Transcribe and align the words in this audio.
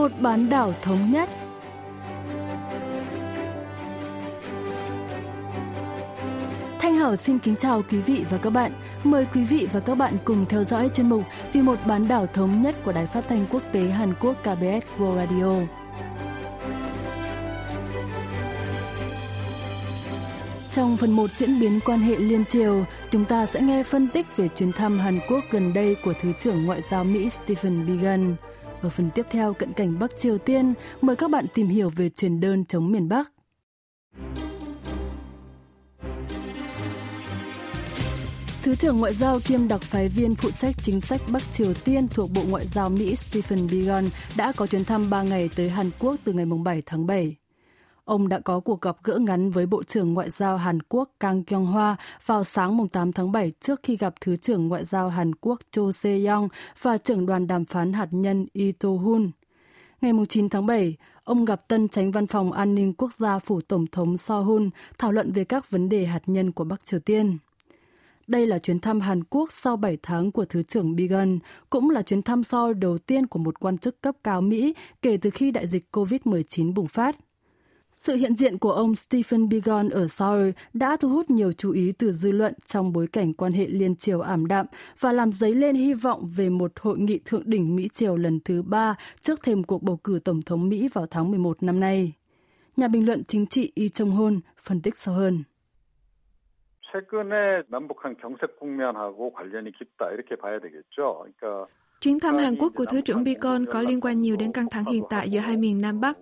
một 0.00 0.12
bán 0.20 0.50
đảo 0.50 0.72
thống 0.82 1.12
nhất. 1.12 1.28
Thanh 6.80 6.94
Hảo 6.94 7.16
xin 7.16 7.38
kính 7.38 7.56
chào 7.56 7.82
quý 7.90 7.98
vị 7.98 8.24
và 8.30 8.38
các 8.38 8.50
bạn. 8.50 8.72
Mời 9.04 9.26
quý 9.34 9.44
vị 9.44 9.68
và 9.72 9.80
các 9.80 9.94
bạn 9.94 10.16
cùng 10.24 10.46
theo 10.46 10.64
dõi 10.64 10.90
chuyên 10.94 11.08
mục 11.08 11.22
Vì 11.52 11.62
một 11.62 11.78
bán 11.86 12.08
đảo 12.08 12.26
thống 12.26 12.60
nhất 12.60 12.76
của 12.84 12.92
Đài 12.92 13.06
Phát 13.06 13.28
thanh 13.28 13.46
Quốc 13.50 13.62
tế 13.72 13.80
Hàn 13.80 14.14
Quốc 14.20 14.36
KBS 14.42 15.00
World 15.00 15.16
Radio. 15.16 15.66
Trong 20.72 20.96
phần 20.96 21.10
1 21.10 21.30
diễn 21.30 21.60
biến 21.60 21.80
quan 21.86 21.98
hệ 21.98 22.16
liên 22.16 22.44
triều, 22.44 22.84
chúng 23.10 23.24
ta 23.24 23.46
sẽ 23.46 23.60
nghe 23.60 23.82
phân 23.82 24.08
tích 24.08 24.36
về 24.36 24.48
chuyến 24.48 24.72
thăm 24.72 24.98
Hàn 24.98 25.20
Quốc 25.28 25.44
gần 25.50 25.72
đây 25.72 25.96
của 26.04 26.12
Thứ 26.22 26.32
trưởng 26.42 26.66
Ngoại 26.66 26.82
giao 26.82 27.04
Mỹ 27.04 27.30
Stephen 27.30 27.86
Biegun. 27.86 28.36
Ở 28.82 28.88
phần 28.88 29.10
tiếp 29.14 29.26
theo 29.30 29.54
cận 29.54 29.72
cảnh 29.72 29.98
Bắc 29.98 30.10
Triều 30.18 30.38
Tiên, 30.38 30.74
mời 31.00 31.16
các 31.16 31.30
bạn 31.30 31.46
tìm 31.54 31.68
hiểu 31.68 31.90
về 31.96 32.08
truyền 32.08 32.40
đơn 32.40 32.64
chống 32.64 32.92
miền 32.92 33.08
Bắc. 33.08 33.32
Thứ 38.62 38.74
trưởng 38.74 38.98
Ngoại 38.98 39.14
giao 39.14 39.38
kiêm 39.44 39.68
đặc 39.68 39.80
phái 39.80 40.08
viên 40.08 40.34
phụ 40.34 40.50
trách 40.50 40.74
chính 40.82 41.00
sách 41.00 41.20
Bắc 41.32 41.42
Triều 41.52 41.74
Tiên 41.74 42.08
thuộc 42.08 42.30
Bộ 42.34 42.42
Ngoại 42.48 42.66
giao 42.66 42.90
Mỹ 42.90 43.16
Stephen 43.16 43.66
Biegun 43.70 44.04
đã 44.36 44.52
có 44.56 44.66
chuyến 44.66 44.84
thăm 44.84 45.10
3 45.10 45.22
ngày 45.22 45.50
tới 45.56 45.68
Hàn 45.68 45.90
Quốc 45.98 46.16
từ 46.24 46.32
ngày 46.32 46.46
7 46.64 46.82
tháng 46.86 47.06
7. 47.06 47.39
Ông 48.10 48.28
đã 48.28 48.40
có 48.40 48.60
cuộc 48.60 48.80
gặp 48.80 48.96
gỡ 49.04 49.18
ngắn 49.18 49.50
với 49.50 49.66
Bộ 49.66 49.82
trưởng 49.82 50.14
Ngoại 50.14 50.30
giao 50.30 50.56
Hàn 50.56 50.82
Quốc 50.82 51.10
Kang 51.20 51.44
Kyung 51.44 51.64
Hwa 51.64 51.94
vào 52.26 52.44
sáng 52.44 52.88
8 52.88 53.12
tháng 53.12 53.32
7 53.32 53.52
trước 53.60 53.80
khi 53.82 53.96
gặp 53.96 54.14
Thứ 54.20 54.36
trưởng 54.36 54.68
Ngoại 54.68 54.84
giao 54.84 55.08
Hàn 55.08 55.34
Quốc 55.34 55.60
Cho 55.70 55.92
Se-yong 55.92 56.48
và 56.82 56.98
trưởng 56.98 57.26
đoàn 57.26 57.46
đàm 57.46 57.64
phán 57.64 57.92
hạt 57.92 58.08
nhân 58.10 58.46
Lee 58.54 58.72
To-hun. 58.72 59.30
Ngày 60.00 60.12
9 60.28 60.48
tháng 60.48 60.66
7, 60.66 60.96
ông 61.24 61.44
gặp 61.44 61.68
tân 61.68 61.88
tránh 61.88 62.12
văn 62.12 62.26
phòng 62.26 62.52
an 62.52 62.74
ninh 62.74 62.94
quốc 62.94 63.12
gia 63.14 63.38
phủ 63.38 63.60
Tổng 63.60 63.86
thống 63.86 64.16
So-hun 64.16 64.70
thảo 64.98 65.12
luận 65.12 65.32
về 65.32 65.44
các 65.44 65.70
vấn 65.70 65.88
đề 65.88 66.06
hạt 66.06 66.22
nhân 66.26 66.52
của 66.52 66.64
Bắc 66.64 66.84
Triều 66.84 67.00
Tiên. 67.00 67.38
Đây 68.26 68.46
là 68.46 68.58
chuyến 68.58 68.80
thăm 68.80 69.00
Hàn 69.00 69.24
Quốc 69.24 69.52
sau 69.52 69.76
7 69.76 69.98
tháng 70.02 70.32
của 70.32 70.44
Thứ 70.44 70.62
trưởng 70.62 70.96
Bigan, 70.96 71.38
cũng 71.70 71.90
là 71.90 72.02
chuyến 72.02 72.22
thăm 72.22 72.42
so 72.42 72.72
đầu 72.72 72.98
tiên 72.98 73.26
của 73.26 73.38
một 73.38 73.60
quan 73.60 73.78
chức 73.78 74.02
cấp 74.02 74.14
cao 74.24 74.40
Mỹ 74.40 74.74
kể 75.02 75.16
từ 75.16 75.30
khi 75.30 75.50
đại 75.50 75.66
dịch 75.66 75.88
COVID-19 75.92 76.74
bùng 76.74 76.86
phát. 76.86 77.16
Sự 78.00 78.14
hiện 78.14 78.34
diện 78.34 78.58
của 78.58 78.72
ông 78.72 78.94
Stephen 78.94 79.48
Biegun 79.48 79.88
ở 79.88 80.08
Seoul 80.08 80.50
đã 80.74 80.96
thu 81.00 81.08
hút 81.08 81.30
nhiều 81.30 81.52
chú 81.52 81.72
ý 81.72 81.92
từ 81.98 82.12
dư 82.12 82.32
luận 82.32 82.54
trong 82.66 82.92
bối 82.92 83.06
cảnh 83.12 83.34
quan 83.34 83.52
hệ 83.52 83.66
liên 83.66 83.96
triều 83.96 84.20
ảm 84.20 84.46
đạm 84.46 84.66
và 85.00 85.12
làm 85.12 85.32
dấy 85.32 85.54
lên 85.54 85.74
hy 85.74 85.94
vọng 85.94 86.28
về 86.36 86.48
một 86.48 86.72
hội 86.80 86.98
nghị 86.98 87.20
thượng 87.24 87.42
đỉnh 87.44 87.76
Mỹ-Triều 87.76 88.16
lần 88.16 88.40
thứ 88.44 88.62
ba 88.62 88.94
trước 89.22 89.40
thêm 89.42 89.62
cuộc 89.62 89.82
bầu 89.82 89.96
cử 90.04 90.20
Tổng 90.24 90.42
thống 90.42 90.68
Mỹ 90.68 90.88
vào 90.92 91.06
tháng 91.10 91.30
11 91.30 91.62
năm 91.62 91.80
nay. 91.80 92.12
Nhà 92.76 92.88
bình 92.88 93.06
luận 93.06 93.22
chính 93.24 93.46
trị 93.46 93.72
Y 93.74 93.88
Trong 93.88 94.10
Hôn 94.10 94.40
phân 94.58 94.82
tích 94.82 94.96
sâu 94.96 95.14
hơn. 95.14 95.42
Chuyến 102.00 102.20
thăm 102.20 102.36
Hàn 102.36 102.56
Quốc 102.56 102.72
của 102.76 102.84
Thứ 102.84 103.00
trưởng 103.00 103.24
Bicon 103.24 103.66
có 103.66 103.82
liên 103.82 104.00
quan 104.00 104.22
nhiều 104.22 104.36
đến 104.36 104.52
căng 104.52 104.70
thẳng 104.70 104.84
hiện 104.84 105.02
tại 105.10 105.30
giữa 105.30 105.40
hai 105.40 105.56
miền 105.56 105.80
Nam 105.80 106.00
Bắc. 106.00 106.16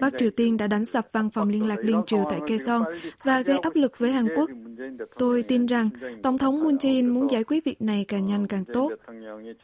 Bắc 0.00 0.12
Triều 0.18 0.30
Tiên 0.30 0.56
đã 0.56 0.66
đánh 0.66 0.84
sập 0.84 1.06
văn 1.12 1.30
phòng 1.30 1.48
liên 1.48 1.66
lạc 1.66 1.78
liên 1.78 2.02
triều 2.06 2.24
tại 2.30 2.40
Kaesong 2.46 2.82
và 3.24 3.40
gây 3.40 3.58
áp 3.58 3.76
lực 3.76 3.98
với 3.98 4.12
Hàn 4.12 4.28
Quốc. 4.36 4.50
Tôi 5.18 5.42
tin 5.42 5.66
rằng 5.66 5.90
Tổng 6.22 6.38
thống 6.38 6.62
Moon 6.64 6.76
Jae-in 6.76 7.12
muốn 7.14 7.30
giải 7.30 7.44
quyết 7.44 7.64
việc 7.64 7.82
này 7.82 8.04
càng 8.08 8.24
nhanh 8.24 8.46
càng 8.46 8.64
tốt. 8.64 8.92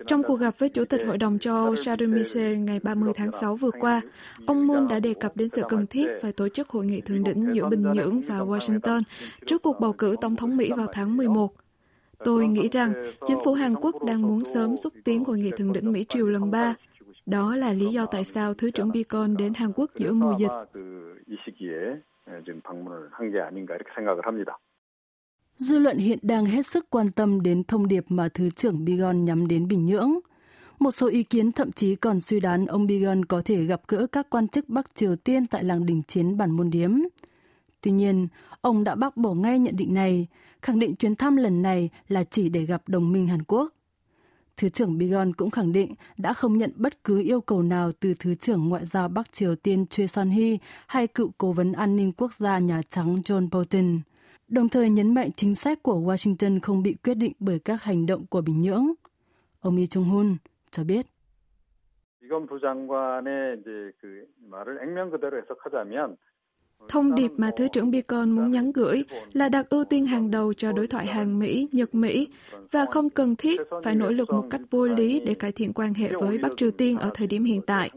Trong 0.07 0.23
cuộc 0.23 0.37
gặp 0.37 0.55
với 0.59 0.69
Chủ 0.69 0.85
tịch 0.85 1.01
Hội 1.07 1.19
đồng 1.19 1.39
châu 1.39 1.55
Âu 1.55 1.77
Charles 1.77 2.11
Michel 2.11 2.57
ngày 2.57 2.81
30 2.81 3.13
tháng 3.17 3.33
6 3.33 3.57
vừa 3.57 3.71
qua, 3.81 4.01
ông 4.47 4.67
Moon 4.67 4.89
đã 4.89 5.01
đề 5.01 5.15
cập 5.15 5.37
đến 5.37 5.49
sự 5.49 5.63
cần 5.69 5.87
thiết 5.87 6.07
phải 6.23 6.33
tổ 6.33 6.49
chức 6.49 6.69
hội 6.69 6.87
nghị 6.87 7.01
thượng 7.01 7.25
đỉnh 7.25 7.51
giữa 7.53 7.69
Bình 7.69 7.85
Nhưỡng 7.93 8.21
và 8.21 8.39
Washington 8.39 9.03
trước 9.47 9.63
cuộc 9.63 9.81
bầu 9.81 9.93
cử 9.93 10.17
Tổng 10.21 10.37
thống 10.37 10.57
Mỹ 10.57 10.73
vào 10.77 10.87
tháng 10.93 11.17
11. 11.17 11.53
Tôi 12.25 12.49
nghĩ 12.49 12.69
rằng 12.73 12.93
chính 13.27 13.39
phủ 13.45 13.53
Hàn 13.53 13.75
Quốc 13.75 14.05
đang 14.05 14.23
muốn 14.23 14.45
sớm 14.45 14.77
xúc 14.77 14.93
tiến 15.05 15.25
hội 15.25 15.39
nghị 15.39 15.51
thượng 15.51 15.73
đỉnh 15.73 15.93
Mỹ 15.93 16.07
Triều 16.09 16.27
lần 16.27 16.51
3. 16.51 16.75
Đó 17.27 17.57
là 17.57 17.73
lý 17.73 17.87
do 17.87 18.07
tại 18.07 18.25
sao 18.25 18.55
Thứ 18.55 18.71
trưởng 18.71 18.93
Bicon 18.93 19.37
đến 19.37 19.55
Hàn 19.55 19.73
Quốc 19.73 19.91
giữa 19.95 20.13
mùa 20.13 20.35
dịch. 20.39 20.51
Dư 25.59 25.79
luận 25.79 25.99
hiện 25.99 26.19
đang 26.23 26.47
hết 26.47 26.67
sức 26.67 26.91
quan 26.91 27.13
tâm 27.13 27.43
đến 27.43 27.65
thông 27.65 27.89
điệp 27.89 28.05
mà 28.09 28.29
Thứ 28.29 28.51
trưởng 28.51 28.85
Bigon 28.85 29.25
nhắm 29.25 29.49
đến 29.49 29.69
Bình 29.69 29.87
Nhưỡng. 29.87 30.19
Một 30.79 30.91
số 30.91 31.09
ý 31.09 31.23
kiến 31.23 31.53
thậm 31.53 31.73
chí 31.73 31.97
còn 31.97 32.21
suy 32.21 32.41
đoán 32.41 32.67
ông 32.67 32.87
Bigon 32.87 33.25
có 33.25 33.43
thể 33.45 33.65
gặp 33.65 33.81
gỡ 33.89 34.07
các 34.07 34.31
quan 34.31 34.49
chức 34.49 34.69
Bắc 34.69 34.95
Triều 34.95 35.17
Tiên 35.17 35.47
tại 35.47 35.65
làng 35.65 35.87
đình 35.87 36.03
chiến 36.09 36.37
bản 36.37 36.51
môn 36.51 36.71
điếm. 36.71 36.91
Tuy 37.81 37.91
nhiên, 37.91 38.29
ông 38.61 38.85
đã 38.85 38.95
bác 38.95 39.17
bỏ 39.17 39.35
ngay 39.35 39.59
nhận 39.59 39.77
định 39.77 39.95
này, 39.95 40.27
khẳng 40.62 40.80
định 40.80 40.96
chuyến 40.96 41.16
thăm 41.16 41.36
lần 41.36 41.62
này 41.62 41.90
là 42.08 42.24
chỉ 42.24 42.50
để 42.50 42.66
gặp 42.66 42.82
đồng 42.88 43.12
minh 43.12 43.28
Hàn 43.28 43.44
Quốc. 43.44 43.74
Thứ 44.58 44.70
trưởng 44.70 44.98
Bigon 44.98 45.34
cũng 45.34 45.50
khẳng 45.50 45.72
định 45.72 45.96
đã 46.18 46.34
không 46.34 46.58
nhận 46.58 46.72
bất 46.76 47.04
cứ 47.04 47.22
yêu 47.24 47.42
cầu 47.42 47.64
nào 47.64 47.92
từ 48.00 48.14
Thứ 48.20 48.36
trưởng 48.36 48.70
Ngoại 48.70 48.86
giao 48.86 49.08
Bắc 49.08 49.32
Triều 49.32 49.56
Tiên 49.56 49.86
Choi 49.86 50.08
Son-hee 50.08 50.58
hay 50.88 51.08
cựu 51.08 51.32
cố 51.38 51.52
vấn 51.52 51.74
an 51.74 51.96
ninh 51.96 52.12
quốc 52.12 52.34
gia 52.34 52.60
Nhà 52.60 52.82
Trắng 52.90 53.16
John 53.16 53.50
Bolton, 53.52 54.00
đồng 54.48 54.70
thời 54.70 54.90
nhấn 54.90 55.14
mạnh 55.14 55.30
chính 55.36 55.56
sách 55.56 55.84
của 55.84 56.00
Washington 56.00 56.60
không 56.62 56.84
bị 56.84 56.96
quyết 57.04 57.14
định 57.14 57.34
bởi 57.40 57.60
các 57.60 57.84
hành 57.84 58.06
động 58.06 58.26
của 58.28 58.42
Bình 58.42 58.62
Nhưỡng. 58.62 58.92
Ông 59.62 59.78
Lee 59.78 59.86
Chung-hun 59.86 60.36
cho 60.72 60.84
biết. 60.84 61.06
이건 62.24 62.48
부장관의 62.48 63.60
이제 63.60 63.92
그 64.00 64.26
말을 64.50 64.80
액면 64.84 65.12
그대로 65.12 65.38
해석하자면 65.38 66.16
Thông 66.89 67.15
điệp 67.15 67.31
mà 67.37 67.51
Thứ 67.57 67.69
trưởng 67.69 67.91
Bacon 67.91 68.31
muốn 68.31 68.51
nhắn 68.51 68.73
gửi 68.73 69.05
là 69.33 69.49
đặt 69.49 69.69
ưu 69.69 69.85
tiên 69.85 70.07
hàng 70.07 70.31
đầu 70.31 70.53
cho 70.55 70.73
đối 70.73 70.87
thoại 70.87 71.07
Hàn 71.07 71.39
Mỹ, 71.39 71.69
Nhật 71.73 71.95
Mỹ 71.95 72.29
và 72.71 72.87
không 72.87 73.11
cần 73.11 73.37
thiết 73.37 73.61
phải 73.85 73.95
nỗ 73.95 74.11
lực 74.11 74.31
một 74.31 74.47
cách 74.51 74.61
vô 74.71 74.87
lý 74.87 75.21
để 75.21 75.35
cải 75.35 75.53
thiện 75.53 75.73
quan 75.73 75.95
hệ 75.95 76.13
với 76.21 76.39
Bắc 76.39 76.53
Triều 76.57 76.71
Tiên 76.71 76.99
ở 76.99 77.11
thời 77.15 77.27
điểm 77.27 77.45
hiện 77.45 77.61
tại. 77.63 77.91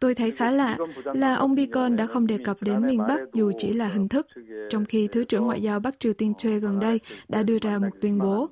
Tôi 0.00 0.14
thấy 0.14 0.30
khá 0.30 0.50
lạ 0.50 0.76
là 1.04 1.34
ông 1.34 1.54
Bacon 1.54 1.96
đã 1.96 2.06
không 2.06 2.26
đề 2.26 2.38
cập 2.44 2.56
đến 2.60 2.86
miền 2.86 2.98
Bắc 3.08 3.20
dù 3.32 3.52
chỉ 3.58 3.72
là 3.72 3.88
hình 3.88 4.08
thức, 4.08 4.26
trong 4.70 4.84
khi 4.84 5.08
Thứ 5.12 5.24
trưởng 5.24 5.44
Ngoại 5.44 5.62
giao 5.62 5.80
Bắc 5.80 6.00
Triều 6.00 6.12
Tiên 6.12 6.34
Choi 6.34 6.60
gần 6.60 6.80
đây 6.80 7.00
đã 7.28 7.42
đưa 7.42 7.58
ra 7.58 7.78
một 7.78 7.88
tuyên 8.00 8.18
bố. 8.18 8.48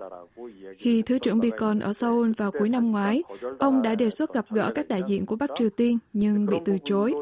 Khi 0.76 1.02
Thứ 1.02 1.18
trưởng 1.18 1.40
Bacon 1.40 1.78
ở 1.78 1.92
Seoul 1.92 2.30
vào 2.36 2.50
cuối 2.50 2.68
năm 2.68 2.90
ngoái, 2.90 3.22
ông 3.58 3.82
đã 3.82 3.94
đề 3.94 4.10
xuất 4.10 4.34
gặp 4.34 4.44
gỡ 4.50 4.72
các 4.74 4.88
đại 4.88 5.02
diện 5.06 5.26
của 5.26 5.36
Bắc 5.36 5.50
Triều 5.54 5.68
Tiên 5.70 5.98
nhưng 6.12 6.46
bị 6.46 6.56
từ 6.64 6.78
chối. 6.84 7.14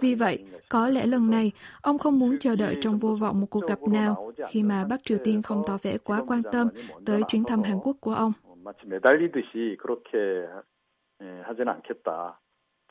Vì 0.00 0.14
vậy, 0.14 0.44
có 0.68 0.88
lẽ 0.88 1.06
lần 1.06 1.30
này, 1.30 1.52
ông 1.82 1.98
không 1.98 2.18
muốn 2.18 2.38
chờ 2.38 2.56
đợi 2.56 2.76
trong 2.80 2.98
vô 2.98 3.16
vọng 3.20 3.40
một 3.40 3.46
cuộc 3.50 3.68
gặp 3.68 3.82
nào 3.82 4.32
khi 4.50 4.62
mà 4.62 4.84
Bắc 4.84 5.04
Triều 5.04 5.18
Tiên 5.24 5.42
không 5.42 5.62
tỏ 5.66 5.78
vẻ 5.82 5.98
quá 5.98 6.24
quan 6.26 6.42
tâm 6.52 6.68
tới 7.06 7.22
chuyến 7.28 7.44
thăm 7.44 7.62
Hàn 7.62 7.78
Quốc 7.82 7.96
của 8.00 8.14
ông. 8.14 8.32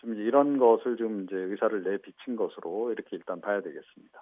좀 0.02 0.14
이런 0.14 0.58
것을 0.58 0.96
좀 0.96 1.24
이제 1.24 1.36
의사를 1.36 1.82
내비친 1.82 2.36
것으로 2.36 2.92
이렇게 2.92 3.16
일단 3.16 3.40
봐야 3.40 3.60
되겠습니다. 3.60 4.18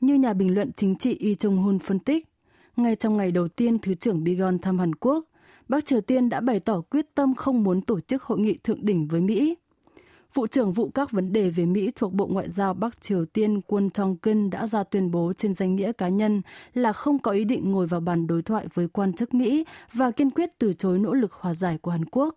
Như 0.00 0.14
nhà 0.14 0.34
bình 0.34 0.54
luận 0.54 0.72
chính 0.76 0.96
trị 0.96 1.18
Lee 1.20 1.34
Chung-hun 1.34 1.78
phân 1.78 1.98
tích, 1.98 2.28
ngay 2.76 2.96
trong 2.96 3.16
ngày 3.16 3.32
đầu 3.32 3.48
tiên 3.48 3.78
Thứ 3.78 3.94
trưởng 3.94 4.24
Bigon 4.24 4.58
thăm 4.58 4.78
Hàn 4.78 4.94
Quốc, 4.94 5.24
Bắc 5.68 5.84
Triều 5.84 6.00
Tiên 6.00 6.28
đã 6.28 6.40
bày 6.40 6.60
tỏ 6.60 6.80
quyết 6.80 7.14
tâm 7.14 7.34
không 7.34 7.62
muốn 7.62 7.82
tổ 7.82 8.00
chức 8.00 8.22
hội 8.22 8.38
nghị 8.38 8.58
thượng 8.58 8.84
đỉnh 8.84 9.08
với 9.08 9.20
Mỹ. 9.20 9.56
Vụ 10.34 10.46
trưởng 10.46 10.72
vụ 10.72 10.90
các 10.90 11.10
vấn 11.10 11.32
đề 11.32 11.50
về 11.50 11.66
Mỹ 11.66 11.90
thuộc 11.96 12.12
Bộ 12.12 12.26
Ngoại 12.26 12.50
giao 12.50 12.74
Bắc 12.74 13.00
Triều 13.00 13.24
Tiên 13.24 13.60
Kwon 13.68 13.88
Tong-kin 13.88 14.50
đã 14.50 14.66
ra 14.66 14.84
tuyên 14.84 15.10
bố 15.10 15.32
trên 15.36 15.54
danh 15.54 15.76
nghĩa 15.76 15.92
cá 15.92 16.08
nhân 16.08 16.42
là 16.74 16.92
không 16.92 17.18
có 17.18 17.30
ý 17.30 17.44
định 17.44 17.72
ngồi 17.72 17.86
vào 17.86 18.00
bàn 18.00 18.26
đối 18.26 18.42
thoại 18.42 18.66
với 18.74 18.88
quan 18.88 19.12
chức 19.12 19.34
Mỹ 19.34 19.64
và 19.92 20.10
kiên 20.10 20.30
quyết 20.30 20.50
từ 20.58 20.72
chối 20.72 20.98
nỗ 20.98 21.14
lực 21.14 21.32
hòa 21.32 21.54
giải 21.54 21.78
của 21.78 21.90
Hàn 21.90 22.04
Quốc. 22.04 22.34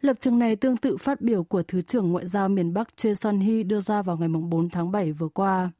Lập 0.00 0.16
trường 0.20 0.38
này 0.38 0.56
tương 0.56 0.76
tự 0.76 0.96
phát 0.96 1.20
biểu 1.20 1.44
của 1.44 1.62
Thứ 1.62 1.82
trưởng 1.82 2.12
Ngoại 2.12 2.26
giao 2.26 2.48
miền 2.48 2.74
Bắc 2.74 2.96
Choi 2.96 3.12
Son-hee 3.14 3.66
đưa 3.66 3.80
ra 3.80 4.02
vào 4.02 4.16
ngày 4.16 4.28
4 4.28 4.70
tháng 4.70 4.92
7 4.92 5.12
vừa 5.12 5.28
qua. 5.28 5.70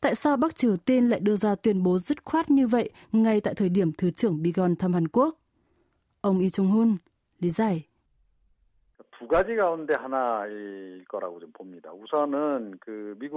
Tại 0.00 0.14
sao 0.14 0.36
Bắc 0.36 0.56
Triều 0.56 0.76
Tiên 0.76 1.08
lại 1.08 1.20
đưa 1.20 1.36
ra 1.36 1.54
tuyên 1.54 1.82
bố 1.82 1.98
dứt 1.98 2.24
khoát 2.24 2.50
như 2.50 2.66
vậy 2.66 2.90
ngay 3.12 3.40
tại 3.40 3.54
thời 3.54 3.68
điểm 3.68 3.92
Thứ 3.92 4.10
trưởng 4.10 4.42
Bigon 4.42 4.76
thăm 4.76 4.92
Hàn 4.94 5.08
Quốc? 5.08 5.38
Ông 6.20 6.40
Lee 6.40 6.48
Chung-hun 6.48 6.96
lý 7.40 7.50
giải. 7.50 7.82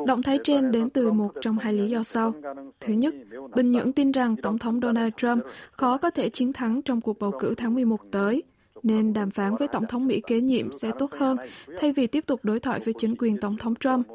Động 0.08 0.24
thái 0.24 0.40
trên 0.44 0.72
đến 0.72 0.90
từ 0.90 1.12
một 1.12 1.34
trong 1.42 1.58
hai 1.58 1.74
lý 1.74 1.90
do 1.90 2.04
sau. 2.04 2.34
Thứ 2.80 2.94
nhất, 2.94 3.14
Bình 3.56 3.72
Nhưỡng 3.72 3.94
tin 3.94 4.12
rằng 4.12 4.36
Tổng 4.36 4.58
thống 4.58 4.80
Donald 4.82 5.14
Trump 5.18 5.44
khó 5.72 5.98
có 5.98 6.10
thể 6.10 6.30
chiến 6.30 6.54
thắng 6.54 6.82
trong 6.82 7.02
cuộc 7.02 7.20
bầu 7.20 7.32
cử 7.40 7.54
tháng 7.58 7.74
11 7.74 8.00
tới 8.12 8.44
nên 8.84 9.14
đàm 9.14 9.32
phán 9.32 9.56
với 9.56 9.68
Tổng 9.68 9.88
thống 9.88 10.08
Mỹ 10.08 10.22
kế 10.28 10.42
nhiệm 10.42 10.74
sẽ 10.74 10.92
tốt 11.00 11.12
hơn 11.14 11.38
thay 11.80 11.94
vì 11.94 12.08
tiếp 12.08 12.24
tục 12.28 12.40
đối 12.44 12.60
thoại 12.60 12.80
với 12.80 12.94
chính 12.98 13.16
quyền 13.16 13.38
Tổng 13.38 13.58
thống 13.58 13.76
Trump. 13.76 14.08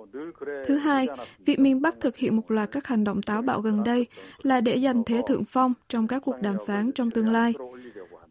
Thứ 0.67 0.77
hai, 0.77 1.07
việc 1.47 1.59
miền 1.59 1.83
Bắc 1.83 2.01
thực 2.01 2.17
hiện 2.17 2.37
một 2.37 2.51
loạt 2.51 2.71
các 2.71 2.87
hành 2.87 3.05
động 3.05 3.23
táo 3.23 3.43
bạo 3.43 3.61
gần 3.61 3.85
đây 3.85 4.07
là 4.43 4.61
để 4.61 4.81
giành 4.81 5.05
thế 5.05 5.23
thượng 5.29 5.45
phong 5.45 5.73
trong 5.89 6.09
các 6.09 6.23
cuộc 6.25 6.37
đàm 6.43 6.57
phán 6.67 6.93
trong 6.93 7.11
tương 7.11 7.33
lai. 7.33 7.55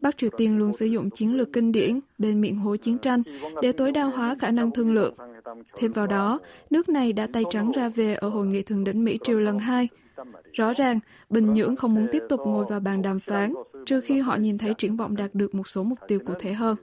Bắc 0.00 0.16
Triều 0.16 0.30
Tiên 0.36 0.58
luôn 0.58 0.72
sử 0.72 0.86
dụng 0.86 1.10
chiến 1.10 1.36
lược 1.36 1.52
kinh 1.52 1.72
điển 1.72 2.00
bên 2.18 2.40
miệng 2.40 2.56
hố 2.56 2.76
chiến 2.76 2.98
tranh 2.98 3.22
để 3.62 3.72
tối 3.72 3.92
đa 3.92 4.04
hóa 4.04 4.34
khả 4.38 4.50
năng 4.50 4.70
thương 4.70 4.94
lượng. 4.94 5.14
Thêm 5.76 5.92
vào 5.92 6.06
đó, 6.06 6.38
nước 6.70 6.88
này 6.88 7.12
đã 7.12 7.26
tay 7.32 7.42
trắng 7.50 7.72
ra 7.72 7.88
về 7.88 8.14
ở 8.14 8.28
hội 8.28 8.46
nghị 8.46 8.62
thượng 8.62 8.84
đỉnh 8.84 9.04
Mỹ 9.04 9.18
Triều 9.22 9.40
lần 9.40 9.58
hai. 9.58 9.88
Rõ 10.52 10.72
ràng, 10.72 10.98
Bình 11.30 11.52
Nhưỡng 11.52 11.76
không 11.76 11.94
muốn 11.94 12.06
tiếp 12.12 12.22
tục 12.28 12.40
ngồi 12.46 12.64
vào 12.68 12.80
bàn 12.80 13.02
đàm 13.02 13.20
phán, 13.20 13.54
trừ 13.86 14.00
khi 14.00 14.20
họ 14.20 14.36
nhìn 14.36 14.58
thấy 14.58 14.74
triển 14.78 14.96
vọng 14.96 15.16
đạt 15.16 15.30
được 15.34 15.54
một 15.54 15.68
số 15.68 15.82
mục 15.82 15.98
tiêu 16.08 16.18
cụ 16.26 16.34
thể 16.38 16.52
hơn. 16.52 16.76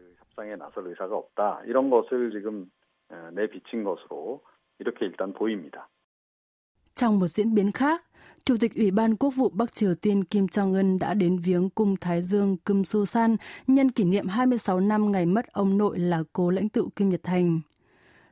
Trong 6.96 7.20
một 7.20 7.28
diễn 7.28 7.54
biến 7.54 7.72
khác, 7.72 8.04
Chủ 8.48 8.58
tịch 8.58 8.76
Ủy 8.76 8.92
ban 8.92 9.16
Quốc 9.16 9.36
vụ 9.36 9.50
Bắc 9.50 9.76
Triều 9.76 9.96
Tiên 9.96 10.24
Kim 10.24 10.46
Jong-un 10.46 11.00
đã 11.00 11.14
đến 11.14 11.38
viếng 11.38 11.70
cung 11.70 11.96
Thái 12.02 12.22
Dương 12.24 12.58
Kim 12.58 12.82
Su-san 12.82 13.36
nhân 13.68 13.92
kỷ 13.92 14.04
niệm 14.04 14.28
26 14.28 14.80
năm 14.80 15.12
ngày 15.12 15.26
mất 15.26 15.48
ông 15.52 15.78
nội 15.78 16.00
là 16.00 16.24
cố 16.34 16.50
lãnh 16.50 16.70
tụ 16.70 16.90
Kim 16.96 17.10
Nhật 17.10 17.24
Thành. 17.24 17.62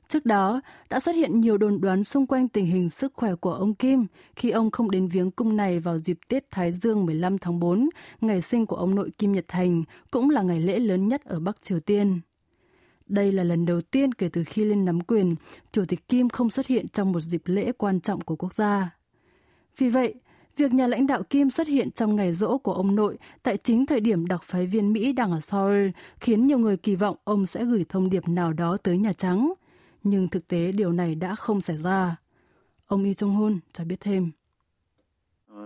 Trước 0.08 0.26
đó, 0.26 0.62
đã 0.90 1.00
xuất 1.00 1.16
hiện 1.16 1.42
nhiều 1.42 1.58
đồn 1.58 1.82
đoán 1.82 2.04
xung 2.04 2.28
quanh 2.28 2.48
tình 2.48 2.66
hình 2.66 2.90
sức 2.90 3.14
khỏe 3.14 3.36
của 3.36 3.54
ông 3.54 3.74
Kim 3.74 4.06
khi 4.36 4.50
ông 4.50 4.72
không 4.72 4.92
đến 4.92 5.08
viếng 5.08 5.32
cung 5.32 5.58
này 5.58 5.80
vào 5.80 5.98
dịp 5.98 6.18
Tết 6.28 6.52
Thái 6.52 6.72
Dương 6.72 7.06
15 7.06 7.38
tháng 7.38 7.60
4, 7.60 7.90
ngày 8.22 8.42
sinh 8.42 8.66
của 8.66 8.76
ông 8.76 8.96
nội 8.96 9.10
Kim 9.18 9.32
Nhật 9.32 9.46
Thành, 9.48 9.84
cũng 10.12 10.30
là 10.30 10.42
ngày 10.42 10.60
lễ 10.60 10.80
lớn 10.80 11.08
nhất 11.08 11.26
ở 11.26 11.40
Bắc 11.40 11.62
Triều 11.62 11.80
Tiên. 11.80 12.20
Đây 13.08 13.32
là 13.32 13.44
lần 13.44 13.66
đầu 13.66 13.82
tiên 13.82 14.14
kể 14.14 14.30
từ 14.34 14.44
khi 14.44 14.64
lên 14.64 14.86
nắm 14.86 15.02
quyền, 15.02 15.36
Chủ 15.72 15.86
tịch 15.88 16.08
Kim 16.08 16.30
không 16.30 16.50
xuất 16.50 16.68
hiện 16.68 16.88
trong 16.88 17.12
một 17.12 17.22
dịp 17.22 17.42
lễ 17.46 17.72
quan 17.78 18.00
trọng 18.00 18.22
của 18.22 18.36
quốc 18.36 18.54
gia. 18.54 18.96
Vì 19.78 19.90
vậy, 19.90 20.14
việc 20.58 20.74
nhà 20.74 20.88
lãnh 20.88 21.08
đạo 21.08 21.24
Kim 21.24 21.50
xuất 21.50 21.68
hiện 21.68 21.92
trong 21.92 22.16
ngày 22.16 22.34
rỗ 22.34 22.58
của 22.58 22.74
ông 22.74 22.96
nội 22.96 23.18
tại 23.44 23.58
chính 23.58 23.86
thời 23.86 24.00
điểm 24.00 24.26
đặc 24.26 24.44
phái 24.44 24.66
viên 24.66 24.94
Mỹ 24.94 25.14
đang 25.14 25.32
ở 25.32 25.40
Seoul 25.40 25.90
khiến 26.20 26.48
nhiều 26.48 26.58
người 26.58 26.78
kỳ 26.78 26.96
vọng 26.96 27.18
ông 27.24 27.46
sẽ 27.46 27.66
gửi 27.66 27.86
thông 27.90 28.10
điệp 28.10 28.28
nào 28.28 28.54
đó 28.54 28.78
tới 28.84 28.98
Nhà 28.98 29.14
Trắng. 29.14 29.54
Nhưng 30.04 30.28
thực 30.28 30.48
tế 30.48 30.72
điều 30.72 30.92
này 30.92 31.16
đã 31.16 31.36
không 31.36 31.62
xảy 31.62 31.78
ra. 31.78 32.16
Ông 32.86 33.04
Lee 33.04 33.14
Jong-hun 33.14 33.60
cho 33.74 33.84
biết 33.84 34.00
thêm. 34.00 34.32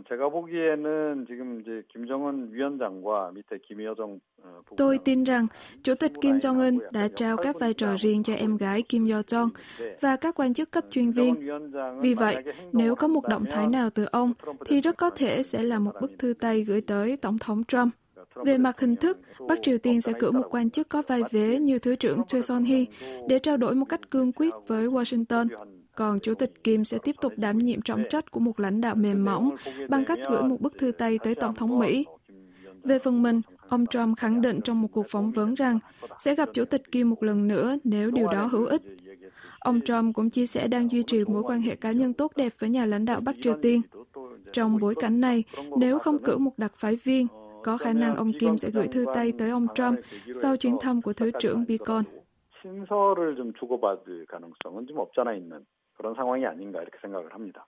제가 0.08 0.30
보기에는 0.30 1.26
지금 1.28 1.60
이제 1.60 1.82
김정은 1.92 2.52
위원장과 2.52 3.32
밑에 3.34 3.58
김여정 3.58 4.20
Tôi 4.76 4.98
tin 4.98 5.24
rằng 5.24 5.46
Chủ 5.82 5.94
tịch 5.94 6.12
Kim 6.20 6.38
Jong-un 6.38 6.78
đã 6.92 7.08
trao 7.08 7.36
các 7.36 7.56
vai 7.60 7.74
trò 7.74 7.96
riêng 7.96 8.22
cho 8.22 8.34
em 8.34 8.56
gái 8.56 8.82
Kim 8.82 9.04
Yo-jong 9.04 9.48
và 10.00 10.16
các 10.16 10.34
quan 10.34 10.54
chức 10.54 10.70
cấp 10.70 10.84
chuyên 10.90 11.10
viên. 11.10 11.34
Vì 12.00 12.14
vậy, 12.14 12.42
nếu 12.72 12.94
có 12.94 13.08
một 13.08 13.28
động 13.28 13.44
thái 13.50 13.66
nào 13.66 13.90
từ 13.90 14.04
ông, 14.04 14.32
thì 14.64 14.80
rất 14.80 14.96
có 14.96 15.10
thể 15.10 15.42
sẽ 15.42 15.62
là 15.62 15.78
một 15.78 15.92
bức 16.00 16.12
thư 16.18 16.34
tay 16.40 16.64
gửi 16.64 16.80
tới 16.80 17.16
Tổng 17.16 17.38
thống 17.38 17.64
Trump. 17.64 17.94
Về 18.34 18.58
mặt 18.58 18.80
hình 18.80 18.96
thức, 18.96 19.18
Bắc 19.48 19.62
Triều 19.62 19.78
Tiên 19.78 20.00
sẽ 20.00 20.12
cử 20.18 20.30
một 20.30 20.48
quan 20.50 20.70
chức 20.70 20.88
có 20.88 21.02
vai 21.08 21.22
vế 21.30 21.58
như 21.58 21.78
Thứ 21.78 21.96
trưởng 21.96 22.24
Choi 22.26 22.40
Son-hee 22.40 22.86
để 23.28 23.38
trao 23.38 23.56
đổi 23.56 23.74
một 23.74 23.86
cách 23.88 24.10
cương 24.10 24.32
quyết 24.32 24.54
với 24.66 24.88
Washington 24.88 25.46
còn 25.98 26.20
Chủ 26.20 26.34
tịch 26.34 26.64
Kim 26.64 26.84
sẽ 26.84 26.98
tiếp 26.98 27.16
tục 27.20 27.32
đảm 27.36 27.58
nhiệm 27.58 27.82
trọng 27.82 28.02
trách 28.10 28.30
của 28.30 28.40
một 28.40 28.60
lãnh 28.60 28.80
đạo 28.80 28.94
mềm 28.94 29.24
mỏng 29.24 29.50
bằng 29.88 30.04
cách 30.04 30.18
gửi 30.30 30.42
một 30.42 30.60
bức 30.60 30.78
thư 30.78 30.92
tay 30.92 31.18
tới 31.18 31.34
Tổng 31.34 31.54
thống 31.54 31.78
Mỹ. 31.78 32.06
Về 32.84 32.98
phần 32.98 33.22
mình, 33.22 33.40
ông 33.68 33.86
Trump 33.86 34.18
khẳng 34.18 34.40
định 34.40 34.60
trong 34.60 34.82
một 34.82 34.88
cuộc 34.92 35.06
phỏng 35.08 35.30
vấn 35.30 35.54
rằng 35.54 35.78
sẽ 36.18 36.34
gặp 36.34 36.48
Chủ 36.52 36.64
tịch 36.64 36.92
Kim 36.92 37.10
một 37.10 37.22
lần 37.22 37.48
nữa 37.48 37.76
nếu 37.84 38.10
điều 38.10 38.28
đó 38.28 38.46
hữu 38.46 38.66
ích. 38.66 38.82
Ông 39.58 39.80
Trump 39.80 40.14
cũng 40.14 40.30
chia 40.30 40.46
sẻ 40.46 40.68
đang 40.68 40.90
duy 40.90 41.02
trì 41.02 41.24
mối 41.24 41.42
quan 41.42 41.62
hệ 41.62 41.76
cá 41.76 41.92
nhân 41.92 42.12
tốt 42.12 42.32
đẹp 42.36 42.52
với 42.58 42.70
nhà 42.70 42.86
lãnh 42.86 43.04
đạo 43.04 43.20
Bắc 43.20 43.36
Triều 43.42 43.54
Tiên. 43.62 43.80
Trong 44.52 44.78
bối 44.80 44.94
cảnh 44.94 45.20
này, 45.20 45.44
nếu 45.78 45.98
không 45.98 46.18
cử 46.18 46.38
một 46.38 46.52
đặc 46.56 46.72
phái 46.76 46.96
viên, 46.96 47.26
có 47.62 47.78
khả 47.78 47.92
năng 47.92 48.16
ông 48.16 48.32
Kim 48.38 48.58
sẽ 48.58 48.70
gửi 48.70 48.88
thư 48.88 49.04
tay 49.14 49.32
tới 49.38 49.50
ông 49.50 49.66
Trump 49.74 49.98
sau 50.42 50.56
chuyến 50.56 50.76
thăm 50.80 51.02
của 51.02 51.12
Thứ 51.12 51.30
trưởng 51.40 51.64
Bicon. 51.68 52.04
친서를 52.64 53.36
좀 53.36 53.52
주고받을 53.60 54.26
가능성은 54.26 54.86
좀 54.86 54.98
없잖아 54.98 55.34
있는 55.34 55.64
그런 55.98 56.14
상황이 56.14 56.44
아닌가 56.46 56.82
이렇게 56.82 56.98
생각을 57.00 57.32
합니다. 57.34 57.66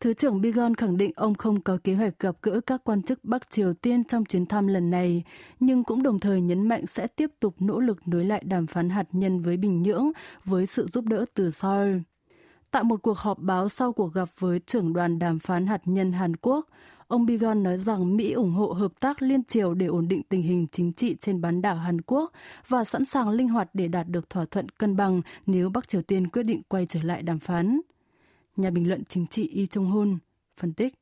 Thứ 0.00 0.14
trưởng 0.14 0.40
Bigon 0.40 0.74
khẳng 0.74 0.96
định 0.96 1.12
ông 1.16 1.34
không 1.34 1.60
có 1.60 1.78
kế 1.84 1.94
hoạch 1.94 2.18
gặp 2.18 2.36
gỡ 2.42 2.60
các 2.66 2.84
quan 2.84 3.02
chức 3.02 3.24
Bắc 3.24 3.50
Triều 3.50 3.74
Tiên 3.74 4.04
trong 4.04 4.24
chuyến 4.24 4.46
thăm 4.46 4.66
lần 4.66 4.90
này, 4.90 5.24
nhưng 5.60 5.84
cũng 5.84 6.02
đồng 6.02 6.20
thời 6.20 6.40
nhấn 6.40 6.68
mạnh 6.68 6.86
sẽ 6.86 7.06
tiếp 7.06 7.30
tục 7.40 7.54
nỗ 7.58 7.80
lực 7.80 8.08
nối 8.08 8.24
lại 8.24 8.42
đàm 8.44 8.66
phán 8.66 8.90
hạt 8.90 9.06
nhân 9.12 9.38
với 9.38 9.56
Bình 9.56 9.82
Nhưỡng 9.82 10.10
với 10.44 10.66
sự 10.66 10.86
giúp 10.86 11.04
đỡ 11.04 11.24
từ 11.34 11.50
Seoul. 11.50 11.96
Tại 12.70 12.84
một 12.84 13.02
cuộc 13.02 13.18
họp 13.18 13.38
báo 13.38 13.68
sau 13.68 13.92
cuộc 13.92 14.14
gặp 14.14 14.28
với 14.38 14.60
trưởng 14.66 14.92
đoàn 14.92 15.18
đàm 15.18 15.38
phán 15.38 15.66
hạt 15.66 15.80
nhân 15.84 16.12
Hàn 16.12 16.36
Quốc, 16.36 16.66
Ông 17.11 17.25
Bigon 17.25 17.63
nói 17.63 17.77
rằng 17.77 18.17
Mỹ 18.17 18.31
ủng 18.31 18.51
hộ 18.51 18.65
hợp 18.65 18.91
tác 18.99 19.21
liên 19.21 19.43
triều 19.43 19.73
để 19.73 19.85
ổn 19.85 20.07
định 20.07 20.21
tình 20.29 20.41
hình 20.41 20.67
chính 20.71 20.93
trị 20.93 21.15
trên 21.19 21.41
bán 21.41 21.61
đảo 21.61 21.75
Hàn 21.75 22.01
Quốc 22.01 22.31
và 22.67 22.83
sẵn 22.83 23.05
sàng 23.05 23.29
linh 23.29 23.49
hoạt 23.49 23.69
để 23.73 23.87
đạt 23.87 24.07
được 24.07 24.29
thỏa 24.29 24.45
thuận 24.45 24.69
cân 24.69 24.95
bằng 24.95 25.21
nếu 25.45 25.69
Bắc 25.69 25.87
Triều 25.87 26.01
Tiên 26.01 26.27
quyết 26.27 26.43
định 26.43 26.61
quay 26.67 26.85
trở 26.85 26.99
lại 27.03 27.21
đàm 27.21 27.39
phán. 27.39 27.81
Nhà 28.55 28.69
bình 28.69 28.89
luận 28.89 29.03
chính 29.09 29.27
trị 29.27 29.47
Y 29.47 29.65
Chung-hun 29.65 30.17
phân 30.55 30.73
tích. 30.73 30.93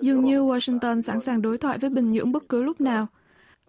Dường 0.00 0.24
như 0.24 0.42
Washington 0.42 1.00
sẵn 1.00 1.20
sàng 1.20 1.42
đối 1.42 1.58
thoại 1.58 1.78
với 1.78 1.90
Bình 1.90 2.10
Nhưỡng 2.10 2.32
bất 2.32 2.48
cứ 2.48 2.62
lúc 2.62 2.80
nào. 2.80 3.06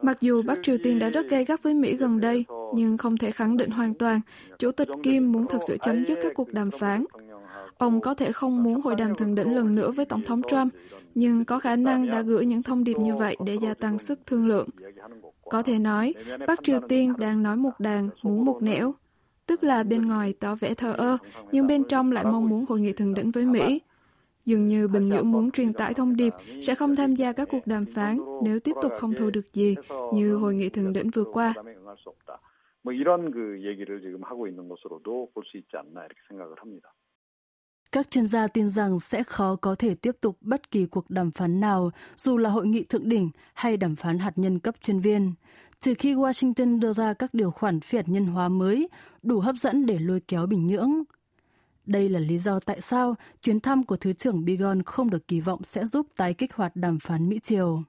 Mặc 0.01 0.17
dù 0.21 0.41
Bắc 0.41 0.57
Triều 0.63 0.77
Tiên 0.83 0.99
đã 0.99 1.09
rất 1.09 1.29
gay 1.29 1.45
gắt 1.45 1.63
với 1.63 1.73
Mỹ 1.73 1.97
gần 1.97 2.19
đây, 2.19 2.45
nhưng 2.75 2.97
không 2.97 3.17
thể 3.17 3.31
khẳng 3.31 3.57
định 3.57 3.69
hoàn 3.69 3.93
toàn 3.93 4.19
Chủ 4.59 4.71
tịch 4.71 4.87
Kim 5.03 5.31
muốn 5.31 5.47
thực 5.47 5.61
sự 5.67 5.77
chấm 5.81 6.05
dứt 6.05 6.19
các 6.23 6.31
cuộc 6.35 6.53
đàm 6.53 6.71
phán. 6.71 7.05
Ông 7.77 8.01
có 8.01 8.13
thể 8.13 8.31
không 8.31 8.63
muốn 8.63 8.81
hội 8.81 8.95
đàm 8.95 9.15
thượng 9.15 9.35
đỉnh 9.35 9.55
lần 9.55 9.75
nữa 9.75 9.91
với 9.91 10.05
Tổng 10.05 10.21
thống 10.21 10.41
Trump, 10.49 10.73
nhưng 11.15 11.45
có 11.45 11.59
khả 11.59 11.75
năng 11.75 12.11
đã 12.11 12.21
gửi 12.21 12.45
những 12.45 12.63
thông 12.63 12.83
điệp 12.83 12.97
như 12.99 13.15
vậy 13.15 13.37
để 13.45 13.57
gia 13.61 13.73
tăng 13.73 13.97
sức 13.97 14.19
thương 14.25 14.47
lượng. 14.47 14.69
Có 15.43 15.61
thể 15.61 15.79
nói, 15.79 16.13
Bắc 16.47 16.59
Triều 16.63 16.79
Tiên 16.89 17.13
đang 17.19 17.43
nói 17.43 17.55
một 17.55 17.79
đàn, 17.79 18.09
muốn 18.23 18.45
một 18.45 18.63
nẻo. 18.63 18.93
Tức 19.45 19.63
là 19.63 19.83
bên 19.83 20.07
ngoài 20.07 20.33
tỏ 20.39 20.55
vẻ 20.55 20.73
thờ 20.73 20.93
ơ, 20.93 21.17
nhưng 21.51 21.67
bên 21.67 21.83
trong 21.83 22.11
lại 22.11 22.23
mong 22.23 22.49
muốn 22.49 22.65
hội 22.69 22.79
nghị 22.79 22.93
thượng 22.93 23.13
đỉnh 23.13 23.31
với 23.31 23.45
Mỹ. 23.45 23.81
Dường 24.45 24.67
như 24.67 24.87
Bình 24.87 25.09
Nhưỡng 25.09 25.31
muốn 25.31 25.51
truyền 25.51 25.73
tải 25.73 25.93
thông 25.93 26.15
điệp 26.15 26.33
sẽ 26.61 26.75
không 26.75 26.95
tham 26.95 27.15
gia 27.15 27.31
các 27.33 27.47
cuộc 27.51 27.67
đàm 27.67 27.85
phán 27.85 28.19
nếu 28.43 28.59
tiếp 28.59 28.75
tục 28.81 28.91
không 28.99 29.13
thu 29.13 29.29
được 29.29 29.53
gì 29.53 29.75
như 30.13 30.35
hội 30.35 30.55
nghị 30.55 30.69
thượng 30.69 30.93
đỉnh 30.93 31.09
vừa 31.09 31.23
qua. 31.23 31.53
뭐 32.84 32.92
이런 32.92 33.30
그 33.30 33.60
얘기를 33.62 34.00
지금 34.00 34.22
하고 34.24 34.46
있는 34.48 34.68
것으로도 34.68 35.30
볼 35.34 35.44
수 35.44 35.56
있지 35.58 35.76
않나 35.76 36.04
이렇게 36.04 36.20
생각을 36.28 36.56
합니다. 36.60 36.94
Các 37.92 38.10
chuyên 38.10 38.26
gia 38.26 38.46
tin 38.46 38.68
rằng 38.68 39.00
sẽ 39.00 39.22
khó 39.22 39.56
có 39.56 39.74
thể 39.74 39.94
tiếp 39.94 40.16
tục 40.20 40.36
bất 40.40 40.70
kỳ 40.70 40.86
cuộc 40.86 41.10
đàm 41.10 41.30
phán 41.30 41.60
nào, 41.60 41.90
dù 42.16 42.38
là 42.38 42.50
hội 42.50 42.66
nghị 42.66 42.84
thượng 42.84 43.08
đỉnh 43.08 43.30
hay 43.54 43.76
đàm 43.76 43.96
phán 43.96 44.18
hạt 44.18 44.32
nhân 44.36 44.58
cấp 44.58 44.74
chuyên 44.80 44.98
viên, 44.98 45.34
trừ 45.80 45.94
khi 45.98 46.14
Washington 46.14 46.80
đưa 46.80 46.92
ra 46.92 47.14
các 47.14 47.34
điều 47.34 47.50
khoản 47.50 47.80
phi 47.80 47.98
hạt 47.98 48.08
nhân 48.08 48.26
hóa 48.26 48.48
mới 48.48 48.88
đủ 49.22 49.40
hấp 49.40 49.56
dẫn 49.56 49.86
để 49.86 49.98
lôi 49.98 50.20
kéo 50.28 50.46
Bình 50.46 50.66
Nhưỡng. 50.66 51.02
Đây 51.86 52.08
là 52.08 52.20
lý 52.20 52.38
do 52.38 52.60
tại 52.60 52.80
sao 52.80 53.14
chuyến 53.42 53.60
thăm 53.60 53.84
của 53.84 53.96
Thứ 53.96 54.12
trưởng 54.12 54.44
Bigon 54.44 54.82
không 54.82 55.10
được 55.10 55.28
kỳ 55.28 55.40
vọng 55.40 55.60
sẽ 55.64 55.84
giúp 55.84 56.06
tái 56.16 56.34
kích 56.34 56.54
hoạt 56.54 56.76
đàm 56.76 56.98
phán 56.98 57.28
Mỹ-Triều. 57.28 57.82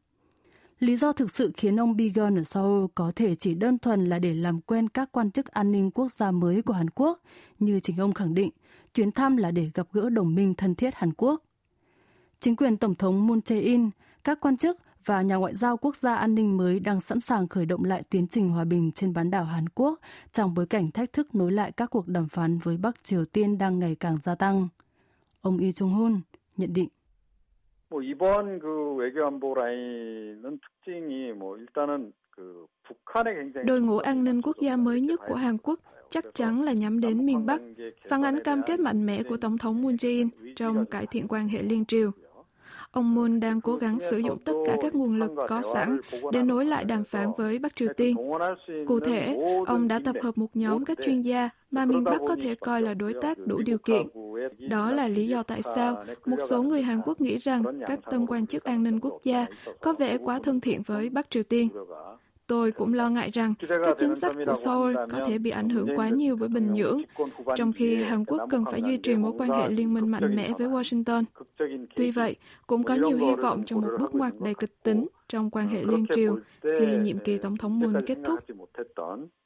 Lý 0.78 0.96
do 0.96 1.12
thực 1.12 1.30
sự 1.30 1.52
khiến 1.56 1.80
ông 1.80 1.96
Bigon 1.96 2.38
ở 2.38 2.44
Seoul 2.44 2.86
có 2.94 3.12
thể 3.16 3.34
chỉ 3.34 3.54
đơn 3.54 3.78
thuần 3.78 4.04
là 4.04 4.18
để 4.18 4.34
làm 4.34 4.60
quen 4.60 4.88
các 4.88 5.12
quan 5.12 5.30
chức 5.30 5.46
an 5.46 5.72
ninh 5.72 5.90
quốc 5.90 6.12
gia 6.12 6.30
mới 6.30 6.62
của 6.62 6.72
Hàn 6.72 6.90
Quốc, 6.90 7.20
như 7.58 7.80
chính 7.80 7.96
ông 7.96 8.14
khẳng 8.14 8.34
định, 8.34 8.50
chuyến 8.94 9.12
thăm 9.12 9.36
là 9.36 9.50
để 9.50 9.70
gặp 9.74 9.86
gỡ 9.92 10.10
đồng 10.10 10.34
minh 10.34 10.54
thân 10.54 10.74
thiết 10.74 10.94
Hàn 10.94 11.12
Quốc. 11.12 11.42
Chính 12.40 12.56
quyền 12.56 12.76
Tổng 12.76 12.94
thống 12.94 13.26
Moon 13.26 13.38
Jae-in, 13.38 13.90
các 14.24 14.40
quan 14.40 14.56
chức 14.56 14.78
và 15.04 15.22
nhà 15.22 15.36
ngoại 15.36 15.54
giao 15.54 15.76
quốc 15.76 15.96
gia 15.96 16.14
an 16.16 16.34
ninh 16.34 16.56
mới 16.56 16.80
đang 16.80 17.00
sẵn 17.00 17.20
sàng 17.20 17.48
khởi 17.48 17.66
động 17.66 17.84
lại 17.84 18.02
tiến 18.10 18.26
trình 18.28 18.50
hòa 18.50 18.64
bình 18.64 18.92
trên 18.92 19.12
bán 19.12 19.30
đảo 19.30 19.44
Hàn 19.44 19.68
Quốc 19.68 20.00
trong 20.32 20.54
bối 20.54 20.66
cảnh 20.66 20.90
thách 20.90 21.12
thức 21.12 21.34
nối 21.34 21.52
lại 21.52 21.72
các 21.72 21.90
cuộc 21.90 22.08
đàm 22.08 22.28
phán 22.28 22.58
với 22.58 22.76
Bắc 22.76 23.04
Triều 23.04 23.24
Tiên 23.24 23.58
đang 23.58 23.78
ngày 23.78 23.94
càng 24.00 24.18
gia 24.22 24.34
tăng. 24.34 24.68
Ông 25.40 25.58
Lee 25.58 25.70
Jong-hun 25.70 26.20
nhận 26.56 26.72
định. 26.72 26.88
뭐 27.89 28.01
이번 28.01 28.59
그 28.59 28.95
외교안보 28.95 29.53
라인은 29.53 30.59
특징이 30.61 31.33
뭐 31.33 31.57
일단은 31.57 32.13
그 32.31 32.65
북한에 32.83 33.33
굉장히 33.35 33.65
Đội 33.65 33.81
ngũ 33.81 33.97
an 33.97 34.23
ninh 34.23 34.41
quốc 34.41 34.57
gia 34.59 34.75
mới 34.75 35.01
nhất 35.01 35.19
của 35.27 35.35
Hàn 35.35 35.57
Quốc 35.57 35.79
chắc 36.09 36.25
chắn 36.33 36.63
là 36.63 36.73
nhắm 36.73 36.99
đến 36.99 37.25
miền 37.25 37.45
Bắc, 37.45 37.61
phản 38.09 38.21
ánh 38.21 38.43
cam 38.43 38.61
kết 38.65 38.79
mạnh 38.79 39.05
mẽ 39.05 39.23
của 39.23 39.37
Tổng 39.37 39.57
thống 39.57 39.81
Moon 39.81 39.95
Jae-in 39.95 40.29
trong 40.55 40.85
cải 40.85 41.05
thiện 41.05 41.27
quan 41.27 41.47
hệ 41.47 41.61
liên 41.61 41.85
triều. 41.85 42.11
Ông 42.96 43.14
Moon 43.14 43.40
đang 43.40 43.60
cố 43.60 43.76
gắng 43.76 44.00
sử 44.00 44.18
dụng 44.18 44.38
tất 44.38 44.52
cả 44.66 44.76
các 44.82 44.94
nguồn 44.94 45.18
lực 45.18 45.30
có 45.48 45.62
sẵn 45.74 46.00
để 46.32 46.42
nối 46.42 46.64
lại 46.64 46.84
đàm 46.84 47.04
phán 47.04 47.28
với 47.36 47.58
Bắc 47.58 47.76
Triều 47.76 47.88
Tiên. 47.96 48.16
Cụ 48.86 49.00
thể, 49.00 49.38
ông 49.66 49.88
đã 49.88 50.00
tập 50.04 50.16
hợp 50.22 50.38
một 50.38 50.56
nhóm 50.56 50.84
các 50.84 50.98
chuyên 51.04 51.22
gia 51.22 51.48
mà 51.70 51.84
miền 51.84 52.04
Bắc 52.04 52.18
có 52.28 52.36
thể 52.42 52.54
coi 52.54 52.82
là 52.82 52.94
đối 52.94 53.14
tác 53.22 53.38
đủ 53.46 53.58
điều 53.58 53.78
kiện. 53.78 54.02
Đó 54.68 54.92
là 54.92 55.08
lý 55.08 55.28
do 55.28 55.42
tại 55.42 55.62
sao 55.62 56.04
một 56.26 56.36
số 56.48 56.62
người 56.62 56.82
Hàn 56.82 57.00
Quốc 57.04 57.20
nghĩ 57.20 57.36
rằng 57.36 57.62
các 57.86 58.00
tân 58.10 58.26
quan 58.26 58.46
chức 58.46 58.64
an 58.64 58.82
ninh 58.82 59.00
quốc 59.00 59.20
gia 59.24 59.46
có 59.80 59.92
vẻ 59.92 60.18
quá 60.18 60.38
thân 60.42 60.60
thiện 60.60 60.82
với 60.82 61.10
Bắc 61.10 61.30
Triều 61.30 61.42
Tiên. 61.42 61.68
Tôi 62.47 62.71
cũng 62.71 62.93
lo 62.93 63.09
ngại 63.09 63.29
rằng 63.33 63.53
các 63.69 63.97
chính 63.99 64.15
sách 64.15 64.35
của 64.45 64.55
Seoul 64.55 64.95
có 65.09 65.19
thể 65.25 65.37
bị 65.37 65.49
ảnh 65.49 65.69
hưởng 65.69 65.87
quá 65.95 66.09
nhiều 66.09 66.37
với 66.37 66.49
Bình 66.49 66.73
Nhưỡng, 66.73 67.01
trong 67.55 67.73
khi 67.73 68.03
Hàn 68.03 68.25
Quốc 68.25 68.41
cần 68.49 68.65
phải 68.71 68.81
duy 68.81 68.97
trì 68.97 69.15
mối 69.15 69.33
quan 69.37 69.49
hệ 69.49 69.69
liên 69.69 69.93
minh 69.93 70.11
mạnh 70.11 70.35
mẽ 70.35 70.51
với 70.57 70.67
Washington. 70.67 71.23
Tuy 71.95 72.11
vậy, 72.11 72.35
cũng 72.67 72.83
có 72.83 72.95
nhiều 72.95 73.17
hy 73.17 73.35
vọng 73.35 73.63
cho 73.65 73.77
một 73.77 73.87
bước 73.99 74.15
ngoặt 74.15 74.33
đầy 74.39 74.53
kịch 74.55 74.83
tính 74.83 75.07
trong 75.27 75.49
quan 75.49 75.67
hệ 75.67 75.83
liên 75.83 76.05
triều 76.15 76.39
khi 76.61 76.97
nhiệm 76.97 77.17
kỳ 77.19 77.37
Tổng 77.37 77.57
thống 77.57 77.79
Moon 77.79 78.05
kết 78.05 78.17
thúc. 78.25 78.39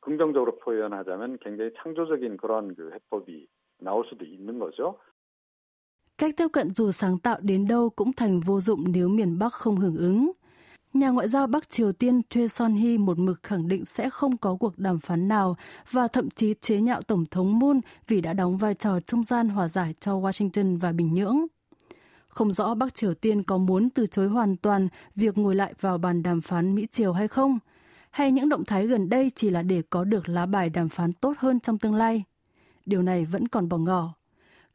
긍정적으로 0.05 0.59
표현하자면 0.63 1.39
굉장히 1.41 1.71
창조적인 1.77 2.37
그런 2.37 2.75
그 2.75 2.91
해법이 2.93 3.47
나올 3.79 4.05
수도 4.09 4.23
있는 4.25 4.59
거죠. 4.59 4.99
Cách 6.17 6.37
tiếp 6.37 6.47
cận 6.53 6.69
dù 6.69 6.91
sáng 6.91 7.19
tạo 7.19 7.37
đến 7.41 7.67
đâu 7.67 7.89
cũng 7.89 8.13
thành 8.13 8.39
vô 8.39 8.59
dụng 8.61 8.83
nếu 8.87 9.07
miền 9.07 9.39
Bắc 9.39 9.53
không 9.53 9.79
hưởng 9.79 9.97
ứng. 9.97 10.31
Nhà 10.92 11.08
ngoại 11.08 11.28
giao 11.28 11.46
Bắc 11.46 11.70
Triều 11.70 11.92
Tiên 11.92 12.22
Choi 12.30 12.48
Son-hee 12.48 12.98
một 12.98 13.18
mực 13.18 13.42
khẳng 13.42 13.68
định 13.68 13.84
sẽ 13.84 14.10
không 14.10 14.36
có 14.36 14.56
cuộc 14.60 14.78
đàm 14.78 14.98
phán 14.98 15.28
nào 15.28 15.56
và 15.90 16.08
thậm 16.08 16.30
chí 16.30 16.54
chế 16.62 16.80
nhạo 16.80 17.02
Tổng 17.02 17.24
thống 17.30 17.58
Moon 17.58 17.80
vì 18.08 18.20
đã 18.20 18.32
đóng 18.32 18.56
vai 18.56 18.74
trò 18.74 19.00
trung 19.00 19.24
gian 19.24 19.48
hòa 19.48 19.68
giải 19.68 19.94
cho 20.00 20.18
Washington 20.18 20.78
và 20.78 20.92
Bình 20.92 21.14
Nhưỡng. 21.14 21.46
Không 22.28 22.52
rõ 22.52 22.74
Bắc 22.74 22.94
Triều 22.94 23.14
Tiên 23.14 23.42
có 23.42 23.58
muốn 23.58 23.90
từ 23.90 24.06
chối 24.06 24.28
hoàn 24.28 24.56
toàn 24.56 24.88
việc 25.16 25.38
ngồi 25.38 25.54
lại 25.54 25.74
vào 25.80 25.98
bàn 25.98 26.22
đàm 26.22 26.40
phán 26.40 26.74
Mỹ-Triều 26.74 27.12
hay 27.12 27.28
không, 27.28 27.58
hay 28.10 28.32
những 28.32 28.48
động 28.48 28.64
thái 28.64 28.86
gần 28.86 29.08
đây 29.08 29.30
chỉ 29.34 29.50
là 29.50 29.62
để 29.62 29.82
có 29.90 30.04
được 30.04 30.28
lá 30.28 30.46
bài 30.46 30.70
đàm 30.70 30.88
phán 30.88 31.12
tốt 31.12 31.34
hơn 31.38 31.60
trong 31.60 31.78
tương 31.78 31.94
lai. 31.94 32.24
Điều 32.86 33.02
này 33.02 33.24
vẫn 33.24 33.48
còn 33.48 33.68
bỏ 33.68 33.78
ngỏ 33.78 34.14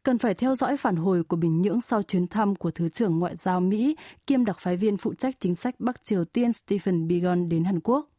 cần 0.06 0.18
phải 0.18 0.34
theo 0.34 0.56
dõi 0.56 0.78
phản 0.78 0.96
hồi 0.96 1.24
của 1.24 1.38
Bình 1.38 1.62
Nhưỡng 1.62 1.82
sau 1.82 2.04
chuyến 2.04 2.28
thăm 2.28 2.56
của 2.56 2.72
Thứ 2.72 2.90
trưởng 2.90 3.20
Ngoại 3.20 3.36
giao 3.38 3.60
Mỹ 3.60 3.96
kiêm 4.28 4.46
đặc 4.46 4.58
phái 4.60 4.78
viên 4.78 4.98
phụ 4.98 5.14
trách 5.14 5.36
chính 5.40 5.56
sách 5.56 5.76
Bắc 5.80 6.04
Triều 6.04 6.26
Tiên 6.26 6.54
Stephen 6.54 7.08
Biegun 7.08 7.50
đến 7.50 7.64
Hàn 7.64 7.80
Quốc. 7.80 8.10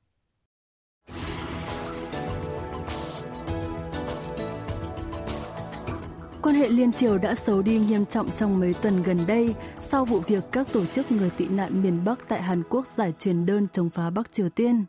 Quan 6.43 6.55
hệ 6.55 6.69
liên 6.69 6.93
triều 6.93 7.19
đã 7.19 7.35
xấu 7.35 7.63
đi 7.63 7.79
nghiêm 7.79 8.07
trọng 8.07 8.31
trong 8.31 8.61
mấy 8.61 8.75
tuần 8.75 9.03
gần 9.03 9.27
đây 9.27 9.55
sau 9.81 10.05
vụ 10.05 10.21
việc 10.21 10.45
các 10.53 10.73
tổ 10.73 10.87
chức 10.87 11.13
người 11.13 11.31
tị 11.31 11.49
nạn 11.49 11.83
miền 11.83 12.05
Bắc 12.05 12.29
tại 12.29 12.43
Hàn 12.43 12.63
Quốc 12.71 12.87
giải 12.97 13.13
truyền 13.19 13.47
đơn 13.47 13.67
chống 13.73 13.89
phá 13.89 14.11
Bắc 14.11 14.33
Triều 14.33 14.49
Tiên. 14.49 14.85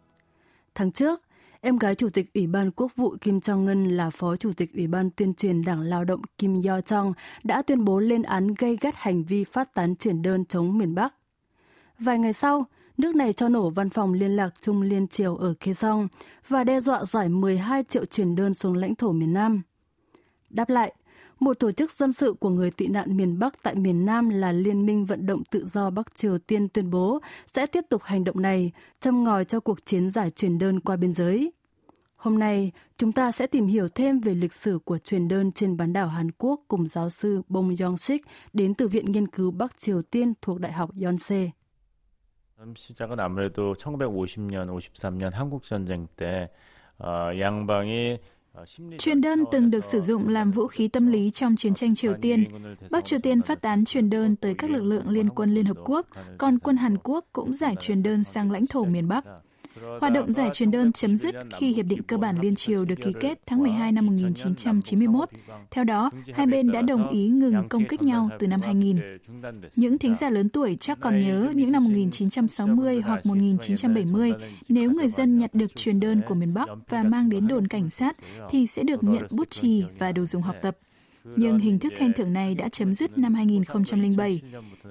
Tháng 0.75 0.91
trước, 0.91 1.21
Em 1.61 1.77
gái 1.77 1.95
Chủ 1.95 2.09
tịch 2.09 2.33
Ủy 2.33 2.47
ban 2.47 2.71
Quốc 2.71 2.95
vụ 2.95 3.15
Kim 3.21 3.39
Jong-un 3.39 3.95
là 3.95 4.09
Phó 4.09 4.35
Chủ 4.35 4.53
tịch 4.53 4.73
Ủy 4.73 4.87
ban 4.87 5.09
tuyên 5.09 5.33
truyền 5.33 5.61
Đảng 5.61 5.81
Lao 5.81 6.03
động 6.03 6.21
Kim 6.37 6.61
Yo-jong 6.61 7.13
đã 7.43 7.61
tuyên 7.61 7.85
bố 7.85 7.99
lên 7.99 8.23
án 8.23 8.53
gây 8.53 8.77
gắt 8.81 8.95
hành 8.95 9.23
vi 9.23 9.43
phát 9.43 9.73
tán 9.73 9.95
chuyển 9.95 10.21
đơn 10.21 10.45
chống 10.45 10.77
miền 10.77 10.95
Bắc. 10.95 11.13
Vài 11.99 12.19
ngày 12.19 12.33
sau, 12.33 12.65
nước 12.97 13.15
này 13.15 13.33
cho 13.33 13.49
nổ 13.49 13.69
văn 13.69 13.89
phòng 13.89 14.13
liên 14.13 14.35
lạc 14.35 14.49
chung 14.61 14.81
liên 14.81 15.07
triều 15.07 15.35
ở 15.35 15.53
Kaesong 15.59 16.07
và 16.47 16.63
đe 16.63 16.79
dọa 16.79 17.05
giải 17.05 17.29
12 17.29 17.83
triệu 17.83 18.05
chuyển 18.05 18.35
đơn 18.35 18.53
xuống 18.53 18.75
lãnh 18.75 18.95
thổ 18.95 19.11
miền 19.11 19.33
Nam. 19.33 19.61
Đáp 20.49 20.69
lại, 20.69 20.93
một 21.40 21.58
tổ 21.58 21.72
chức 21.72 21.92
dân 21.92 22.12
sự 22.12 22.34
của 22.40 22.50
người 22.50 22.70
tị 22.70 22.86
nạn 22.86 23.16
miền 23.16 23.38
Bắc 23.38 23.62
tại 23.62 23.74
miền 23.74 24.06
Nam 24.06 24.28
là 24.28 24.52
Liên 24.52 24.86
minh 24.86 25.04
Vận 25.06 25.26
động 25.26 25.44
Tự 25.44 25.66
do 25.66 25.90
Bắc 25.90 26.16
Triều 26.16 26.38
Tiên 26.38 26.68
tuyên 26.68 26.90
bố 26.90 27.20
sẽ 27.46 27.66
tiếp 27.66 27.84
tục 27.88 28.02
hành 28.02 28.24
động 28.24 28.42
này, 28.42 28.72
châm 29.00 29.24
ngòi 29.24 29.44
cho 29.44 29.60
cuộc 29.60 29.86
chiến 29.86 30.08
giải 30.08 30.30
truyền 30.30 30.58
đơn 30.58 30.80
qua 30.80 30.96
biên 30.96 31.12
giới. 31.12 31.52
Hôm 32.16 32.38
nay, 32.38 32.72
chúng 32.96 33.12
ta 33.12 33.32
sẽ 33.32 33.46
tìm 33.46 33.66
hiểu 33.66 33.88
thêm 33.88 34.20
về 34.20 34.34
lịch 34.34 34.52
sử 34.52 34.78
của 34.84 34.98
truyền 34.98 35.28
đơn 35.28 35.52
trên 35.52 35.76
bán 35.76 35.92
đảo 35.92 36.08
Hàn 36.08 36.30
Quốc 36.38 36.60
cùng 36.68 36.88
giáo 36.88 37.10
sư 37.10 37.42
Bong 37.48 37.74
Yong-sik 37.74 38.18
đến 38.52 38.74
từ 38.74 38.88
Viện 38.88 39.12
Nghiên 39.12 39.26
cứu 39.26 39.50
Bắc 39.50 39.78
Triều 39.78 40.02
Tiên 40.02 40.32
thuộc 40.42 40.60
Đại 40.60 40.72
học 40.72 40.90
Yonsei. 41.04 41.50
시작은 42.76 43.18
아무래도 43.18 43.74
1950년, 43.74 44.66
53년 44.68 45.32
한국 45.32 45.64
전쟁 45.64 46.06
때 46.16 46.48
어, 46.98 47.32
양방이 47.36 48.18
Truyền 48.99 49.21
đơn 49.21 49.43
từng 49.51 49.71
được 49.71 49.83
sử 49.83 50.01
dụng 50.01 50.27
làm 50.27 50.51
vũ 50.51 50.67
khí 50.67 50.87
tâm 50.87 51.07
lý 51.07 51.31
trong 51.31 51.55
chiến 51.55 51.73
tranh 51.73 51.95
Triều 51.95 52.13
Tiên. 52.21 52.43
Bắc 52.91 53.05
Triều 53.05 53.19
Tiên 53.19 53.41
phát 53.41 53.61
tán 53.61 53.85
truyền 53.85 54.09
đơn 54.09 54.35
tới 54.35 54.55
các 54.57 54.69
lực 54.69 54.83
lượng 54.83 55.09
liên 55.09 55.29
quân 55.29 55.53
Liên 55.53 55.65
Hợp 55.65 55.77
Quốc, 55.85 56.07
còn 56.37 56.59
quân 56.59 56.77
Hàn 56.77 56.97
Quốc 57.03 57.25
cũng 57.33 57.53
giải 57.53 57.75
truyền 57.79 58.03
đơn 58.03 58.23
sang 58.23 58.51
lãnh 58.51 58.67
thổ 58.67 58.85
miền 58.85 59.07
Bắc. 59.07 59.25
Hoạt 60.01 60.13
động 60.13 60.33
giải 60.33 60.49
truyền 60.53 60.71
đơn 60.71 60.91
chấm 60.91 61.17
dứt 61.17 61.35
khi 61.57 61.73
Hiệp 61.73 61.85
định 61.85 62.03
Cơ 62.03 62.17
bản 62.17 62.39
Liên 62.41 62.55
Triều 62.55 62.85
được 62.85 62.95
ký 62.95 63.13
kết 63.19 63.39
tháng 63.45 63.63
12 63.63 63.91
năm 63.91 64.05
1991. 64.05 65.29
Theo 65.71 65.83
đó, 65.83 66.11
hai 66.33 66.47
bên 66.47 66.71
đã 66.71 66.81
đồng 66.81 67.09
ý 67.09 67.27
ngừng 67.27 67.69
công 67.69 67.85
kích 67.85 68.01
nhau 68.01 68.29
từ 68.39 68.47
năm 68.47 68.61
2000. 68.61 68.99
Những 69.75 69.97
thính 69.97 70.15
giả 70.15 70.29
lớn 70.29 70.49
tuổi 70.49 70.77
chắc 70.81 70.99
còn 71.01 71.19
nhớ 71.19 71.51
những 71.53 71.71
năm 71.71 71.83
1960 71.83 73.01
hoặc 73.01 73.25
1970, 73.25 74.33
nếu 74.69 74.91
người 74.91 75.09
dân 75.09 75.37
nhặt 75.37 75.53
được 75.53 75.75
truyền 75.75 75.99
đơn 75.99 76.21
của 76.27 76.35
miền 76.35 76.53
Bắc 76.53 76.69
và 76.89 77.03
mang 77.03 77.29
đến 77.29 77.47
đồn 77.47 77.67
cảnh 77.67 77.89
sát 77.89 78.17
thì 78.49 78.67
sẽ 78.67 78.83
được 78.83 79.03
nhận 79.03 79.27
bút 79.31 79.49
chì 79.49 79.83
và 79.99 80.11
đồ 80.11 80.25
dùng 80.25 80.41
học 80.41 80.55
tập 80.61 80.77
nhưng 81.35 81.59
hình 81.59 81.79
thức 81.79 81.93
khen 81.95 82.13
thưởng 82.13 82.33
này 82.33 82.55
đã 82.55 82.69
chấm 82.69 82.93
dứt 82.93 83.17
năm 83.17 83.33
2007. 83.33 84.41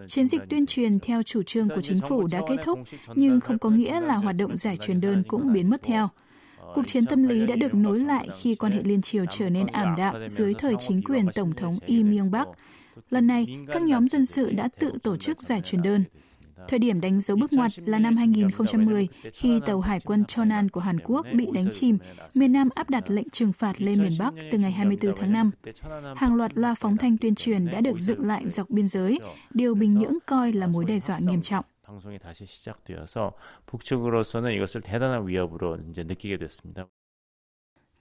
Chiến 0.07 0.27
dịch 0.27 0.41
tuyên 0.49 0.67
truyền 0.67 1.01
theo 1.01 1.23
chủ 1.23 1.43
trương 1.43 1.69
của 1.69 1.83
chính 1.83 2.01
phủ 2.09 2.27
đã 2.27 2.43
kết 2.49 2.57
thúc, 2.65 2.79
nhưng 3.15 3.41
không 3.41 3.59
có 3.59 3.71
nghĩa 3.71 4.01
là 4.01 4.17
hoạt 4.17 4.37
động 4.37 4.57
giải 4.57 4.77
truyền 4.77 5.01
đơn 5.01 5.23
cũng 5.29 5.53
biến 5.53 5.71
mất 5.71 5.83
theo. 5.83 6.09
Cuộc 6.75 6.87
chiến 6.87 7.07
tâm 7.07 7.23
lý 7.23 7.47
đã 7.47 7.57
được 7.57 7.75
nối 7.75 8.01
lại 8.01 8.29
khi 8.41 8.55
quan 8.55 8.73
hệ 8.73 8.83
liên 8.83 9.03
triều 9.03 9.25
trở 9.31 9.51
nên 9.51 9.67
ảm 9.67 9.95
đạm 9.97 10.29
dưới 10.29 10.55
thời 10.55 10.75
chính 10.81 11.03
quyền 11.03 11.27
Tổng 11.35 11.53
thống 11.55 11.79
Im 11.87 12.11
Myung-bak. 12.11 12.47
Lần 13.11 13.27
này, 13.27 13.47
các 13.73 13.83
nhóm 13.83 14.09
dân 14.09 14.27
sự 14.27 14.53
đã 14.53 14.69
tự 14.79 14.93
tổ 15.03 15.17
chức 15.17 15.43
giải 15.43 15.61
truyền 15.61 15.83
đơn. 15.83 16.05
Thời 16.68 16.80
điểm 16.80 17.02
đánh 17.02 17.20
dấu 17.20 17.38
bước 17.38 17.54
ngoặt 17.54 17.72
là 17.86 18.00
năm 18.00 18.18
2010 18.18 19.08
khi 19.34 19.60
tàu 19.66 19.82
hải 19.82 20.00
quân 20.00 20.26
Chonan 20.26 20.70
của 20.70 20.80
Hàn 20.80 21.00
Quốc 21.04 21.26
bị 21.34 21.48
đánh 21.54 21.68
chìm, 21.72 21.98
miền 22.34 22.54
Nam 22.54 22.70
áp 22.76 22.90
đặt 22.90 23.04
lệnh 23.08 23.30
trừng 23.30 23.54
phạt 23.54 23.82
lên 23.82 24.02
miền 24.02 24.16
Bắc 24.20 24.34
từ 24.52 24.58
ngày 24.58 24.72
24 24.72 25.16
tháng 25.18 25.34
5. 25.34 25.52
Hàng 26.16 26.36
loạt 26.36 26.52
loa 26.58 26.76
phóng 26.76 26.98
thanh 26.98 27.18
tuyên 27.18 27.36
truyền 27.36 27.66
đã 27.66 27.82
được 27.82 27.98
dựng 27.98 28.26
lại 28.26 28.50
dọc 28.50 28.70
biên 28.70 28.88
giới, 28.88 29.20
điều 29.54 29.76
Bình 29.76 29.96
Nhưỡng 29.96 30.18
coi 30.26 30.54
là 30.54 30.68
mối 30.68 30.86
đe 30.86 31.00
dọa 31.00 31.20
nghiêm 31.20 31.42
trọng. 31.42 31.66
방송이 31.92 32.20
다시 32.20 32.46
시작되어서 32.46 33.34
북측으로서는 33.66 34.54
이것을 34.54 34.82
대단한 34.82 35.28
위협으로 35.28 35.78
이제 35.90 36.04
느끼게 36.04 36.38
됐습니다. 36.38 36.88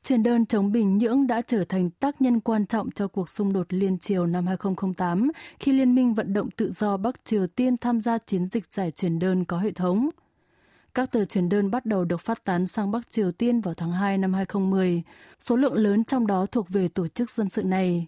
Truyền 0.07 0.24
đơn 0.24 0.45
chống 0.45 0.71
Bình 0.71 0.97
Nhưỡng 0.97 1.27
đã 1.27 1.41
trở 1.41 1.65
thành 1.65 1.89
tác 1.89 2.21
nhân 2.21 2.39
quan 2.39 2.65
trọng 2.65 2.91
cho 2.91 3.07
cuộc 3.07 3.29
xung 3.29 3.53
đột 3.53 3.67
liên 3.69 3.97
triều 3.97 4.25
năm 4.25 4.47
2008 4.47 5.31
khi 5.59 5.71
Liên 5.71 5.95
minh 5.95 6.13
vận 6.13 6.33
động 6.33 6.51
tự 6.51 6.71
do 6.71 6.97
Bắc 6.97 7.25
Triều 7.25 7.47
Tiên 7.47 7.77
tham 7.77 8.01
gia 8.01 8.17
chiến 8.17 8.47
dịch 8.51 8.74
giải 8.74 8.91
truyền 8.91 9.19
đơn 9.19 9.45
có 9.45 9.57
hệ 9.57 9.71
thống. 9.71 10.09
Các 10.93 11.12
tờ 11.12 11.25
truyền 11.25 11.50
đơn 11.50 11.71
bắt 11.71 11.85
đầu 11.85 12.05
được 12.05 12.21
phát 12.21 12.43
tán 12.43 12.67
sang 12.67 12.91
Bắc 12.91 13.09
Triều 13.09 13.31
Tiên 13.31 13.62
vào 13.62 13.74
tháng 13.74 13.91
2 13.91 14.17
năm 14.17 14.33
2010, 14.33 15.03
số 15.39 15.55
lượng 15.55 15.75
lớn 15.75 16.03
trong 16.03 16.27
đó 16.27 16.45
thuộc 16.45 16.69
về 16.69 16.88
tổ 16.88 17.07
chức 17.07 17.31
dân 17.31 17.50
sự 17.50 17.63
này. 17.63 18.07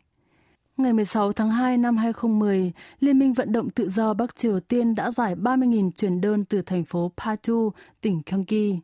Ngày 0.78 0.94
16 0.94 1.34
tháng 1.34 1.52
2 1.52 1.78
năm 1.78 1.98
2010, 1.98 2.72
Liên 3.00 3.20
minh 3.20 3.34
vận 3.34 3.52
động 3.52 3.70
tự 3.70 3.90
do 3.90 4.14
Bắc 4.14 4.36
Triều 4.36 4.60
Tiên 4.60 4.96
đã 4.96 5.12
giải 5.12 5.36
30.000 5.36 5.92
truyền 5.92 6.22
đơn 6.22 6.46
từ 6.46 6.62
thành 6.62 6.84
phố 6.84 7.12
Paju, 7.18 7.70
tỉnh 8.02 8.22
Gyeonggi. 8.26 8.80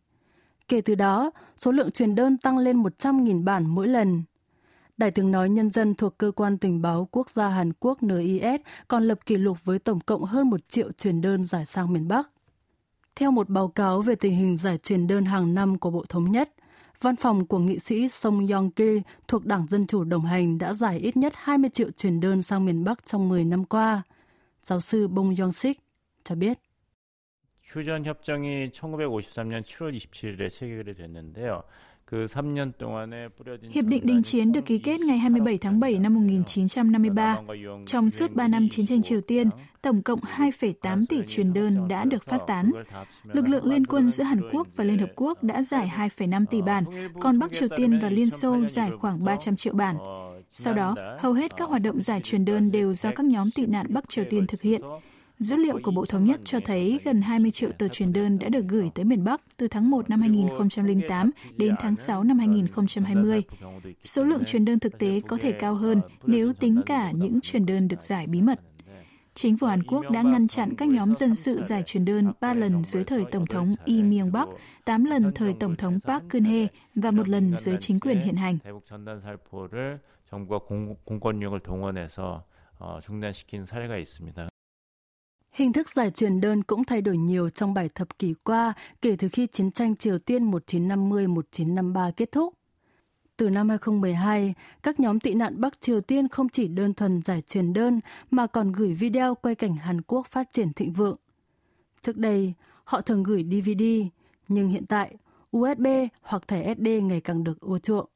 Kể 0.68 0.82
từ 0.82 0.96
đó, 0.96 1.32
số 1.58 1.72
lượng 1.72 1.92
truyền 1.92 2.16
đơn 2.16 2.38
tăng 2.38 2.58
lên 2.58 2.84
100.000 2.84 3.44
bản 3.44 3.66
mỗi 3.66 3.88
lần. 3.88 4.24
Đài 4.98 5.12
tiếng 5.12 5.32
nói 5.32 5.50
nhân 5.50 5.70
dân 5.70 5.96
thuộc 5.96 6.18
Cơ 6.18 6.32
quan 6.32 6.58
Tình 6.58 6.82
báo 6.82 7.08
Quốc 7.12 7.30
gia 7.30 7.48
Hàn 7.48 7.74
Quốc 7.74 8.04
NIS 8.04 8.62
còn 8.88 9.08
lập 9.08 9.20
kỷ 9.26 9.38
lục 9.38 9.66
với 9.66 9.80
tổng 9.80 10.00
cộng 10.00 10.24
hơn 10.24 10.50
1 10.50 10.70
triệu 10.70 10.92
truyền 10.92 11.22
đơn 11.22 11.44
giải 11.44 11.66
sang 11.66 11.94
miền 11.94 12.08
Bắc. 12.08 12.30
Theo 13.16 13.32
một 13.32 13.50
báo 13.50 13.68
cáo 13.68 14.02
về 14.02 14.16
tình 14.16 14.36
hình 14.36 14.58
giải 14.58 14.78
truyền 14.78 15.08
đơn 15.08 15.26
hàng 15.26 15.54
năm 15.54 15.78
của 15.78 15.92
Bộ 15.92 16.06
Thống 16.10 16.32
nhất, 16.32 16.54
văn 17.02 17.16
phòng 17.16 17.48
của 17.48 17.60
nghị 17.60 17.80
sĩ 17.80 18.10
Song 18.10 18.48
Yong-ki 18.48 19.02
thuộc 19.28 19.46
Đảng 19.46 19.68
Dân 19.70 19.88
Chủ 19.88 20.04
đồng 20.04 20.26
hành 20.26 20.58
đã 20.58 20.74
giải 20.74 20.98
ít 21.00 21.18
nhất 21.18 21.34
20 21.36 21.70
triệu 21.70 21.92
truyền 21.92 22.20
đơn 22.20 22.42
sang 22.42 22.66
miền 22.66 22.84
Bắc 22.84 23.06
trong 23.06 23.30
10 23.30 23.46
năm 23.46 23.66
qua. 23.66 24.02
Giáo 24.62 24.80
sư 24.80 25.08
Bong 25.08 25.36
Yong-sik 25.36 25.74
cho 26.24 26.36
biết. 26.36 26.60
휴전 27.73 28.05
협정이 28.05 28.71
1953년 28.71 29.63
7월 29.63 29.93
27일에 29.95 30.51
체결이 30.51 30.95
됐는데요. 30.95 31.63
Hiệp 33.71 33.85
định 33.85 34.07
đình 34.07 34.23
chiến 34.23 34.53
được 34.53 34.67
ký 34.67 34.79
kết 34.79 35.01
ngày 35.01 35.19
27 35.19 35.59
tháng 35.59 35.81
7 35.81 35.99
năm 35.99 36.15
1953. 36.15 37.37
Trong 37.87 38.11
suốt 38.11 38.35
3 38.35 38.49
năm 38.49 38.69
chiến 38.69 38.87
tranh 38.87 39.03
Triều 39.03 39.21
Tiên, 39.21 39.51
tổng 39.83 40.03
cộng 40.03 40.21
2,8 40.21 41.05
tỷ 41.09 41.17
truyền 41.27 41.53
đơn 41.53 41.89
đã 41.89 42.05
được 42.05 42.23
phát 42.23 42.39
tán. 42.47 42.71
Lực 43.25 43.49
lượng 43.49 43.65
liên 43.65 43.87
quân 43.87 44.11
giữa 44.11 44.25
Hàn 44.25 44.41
Quốc 44.53 44.67
và 44.77 44.85
Liên 44.85 44.99
Hợp 44.99 45.11
Quốc 45.17 45.43
đã 45.43 45.63
giải 45.63 45.93
2,5 45.97 46.47
tỷ 46.47 46.63
bản, 46.63 46.85
còn 47.21 47.39
Bắc 47.39 47.53
Triều 47.53 47.69
Tiên 47.77 47.99
và 48.03 48.11
Liên 48.11 48.31
Xô 48.31 48.65
giải 48.65 48.91
khoảng 49.01 49.25
300 49.25 49.57
triệu 49.57 49.75
bản. 49.75 49.97
Sau 50.53 50.75
đó, 50.75 50.95
hầu 51.19 51.33
hết 51.33 51.57
các 51.57 51.69
hoạt 51.69 51.83
động 51.83 52.03
giải 52.03 52.21
truyền 52.21 52.45
đơn 52.45 52.71
đều 52.73 52.95
do 52.95 53.11
các 53.15 53.27
nhóm 53.27 53.51
tị 53.51 53.67
nạn 53.67 53.87
Bắc 53.89 54.09
Triều 54.09 54.25
Tiên 54.31 54.47
thực 54.47 54.63
hiện. 54.63 54.83
Dữ 55.44 55.56
liệu 55.56 55.80
của 55.84 55.92
Bộ 55.92 56.06
Thống 56.06 56.26
nhất 56.26 56.40
cho 56.46 56.60
thấy 56.66 57.00
gần 57.04 57.22
20 57.22 57.52
triệu 57.52 57.72
tờ 57.78 57.88
truyền 57.88 58.14
đơn 58.14 58.40
đã 58.40 58.50
được 58.50 58.66
gửi 58.68 58.92
tới 58.96 59.06
miền 59.06 59.24
Bắc 59.24 59.42
từ 59.58 59.68
tháng 59.68 59.90
1 59.90 60.10
năm 60.10 60.22
2008 60.22 61.32
đến 61.56 61.76
tháng 61.80 61.96
6 61.96 62.24
năm 62.24 62.40
2020. 62.40 63.44
Số 64.04 64.24
lượng 64.24 64.46
truyền 64.46 64.66
đơn 64.66 64.80
thực 64.80 65.00
tế 65.00 65.22
có 65.28 65.38
thể 65.38 65.52
cao 65.52 65.76
hơn 65.76 66.02
nếu 66.26 66.54
tính 66.54 66.82
cả 66.86 67.12
những 67.12 67.42
truyền 67.42 67.66
đơn 67.66 67.88
được 67.88 68.02
giải 68.02 68.28
bí 68.28 68.42
mật. 68.42 68.60
Chính 69.34 69.58
phủ 69.58 69.68
Hàn 69.68 69.84
Quốc 69.84 70.10
đã 70.12 70.22
ngăn 70.22 70.48
chặn 70.48 70.76
các 70.76 70.88
nhóm 70.88 71.16
dân 71.16 71.36
sự 71.36 71.64
giải 71.64 71.84
truyền 71.86 72.06
đơn 72.06 72.32
3 72.42 72.54
lần 72.54 72.84
dưới 72.84 73.04
thời 73.04 73.26
Tổng 73.32 73.46
thống 73.46 73.76
Lee 73.86 74.02
Myung-bak, 74.02 74.48
8 74.86 75.06
lần 75.06 75.32
thời 75.36 75.54
Tổng 75.60 75.76
thống 75.76 76.00
Park 76.08 76.24
Geun-hye 76.24 76.68
và 76.96 77.12
một 77.12 77.30
lần 77.30 77.56
dưới 77.56 77.78
chính 77.80 78.00
quyền 78.00 78.22
hiện 78.22 78.36
hành. 78.36 78.58
Hình 85.54 85.74
thức 85.74 85.90
giải 85.90 86.12
truyền 86.12 86.42
đơn 86.42 86.64
cũng 86.64 86.84
thay 86.84 87.02
đổi 87.02 87.18
nhiều 87.18 87.50
trong 87.50 87.74
bảy 87.74 87.90
thập 87.90 88.20
kỷ 88.20 88.34
qua 88.44 88.74
kể 89.02 89.16
từ 89.20 89.30
khi 89.30 89.48
chiến 89.48 89.72
tranh 89.72 89.96
Triều 89.96 90.20
Tiên 90.20 90.52
1950-1953 90.52 92.12
kết 92.12 92.32
thúc. 92.32 92.54
Từ 93.38 93.50
năm 93.50 93.70
2012, 93.70 94.54
các 94.84 95.00
nhóm 95.00 95.20
tị 95.20 95.34
nạn 95.34 95.62
Bắc 95.62 95.82
Triều 95.82 96.02
Tiên 96.02 96.28
không 96.28 96.50
chỉ 96.50 96.68
đơn 96.68 96.94
thuần 96.94 97.22
giải 97.22 97.42
truyền 97.42 97.74
đơn 97.74 98.00
mà 98.32 98.48
còn 98.48 98.72
gửi 98.72 98.94
video 98.94 99.36
quay 99.36 99.56
cảnh 99.56 99.76
Hàn 99.76 100.02
Quốc 100.02 100.28
phát 100.28 100.52
triển 100.52 100.74
thịnh 100.74 100.92
vượng. 100.92 101.18
Trước 102.02 102.18
đây, 102.18 102.54
họ 102.84 103.02
thường 103.02 103.24
gửi 103.24 103.46
DVD, 103.52 103.84
nhưng 104.48 104.70
hiện 104.70 104.86
tại, 104.86 105.16
USB 105.58 105.88
hoặc 106.22 106.48
thẻ 106.48 106.76
SD 106.76 106.88
ngày 106.88 107.22
càng 107.22 107.44
được 107.44 107.60
ưa 107.60 107.80
chuộng. 107.80 108.10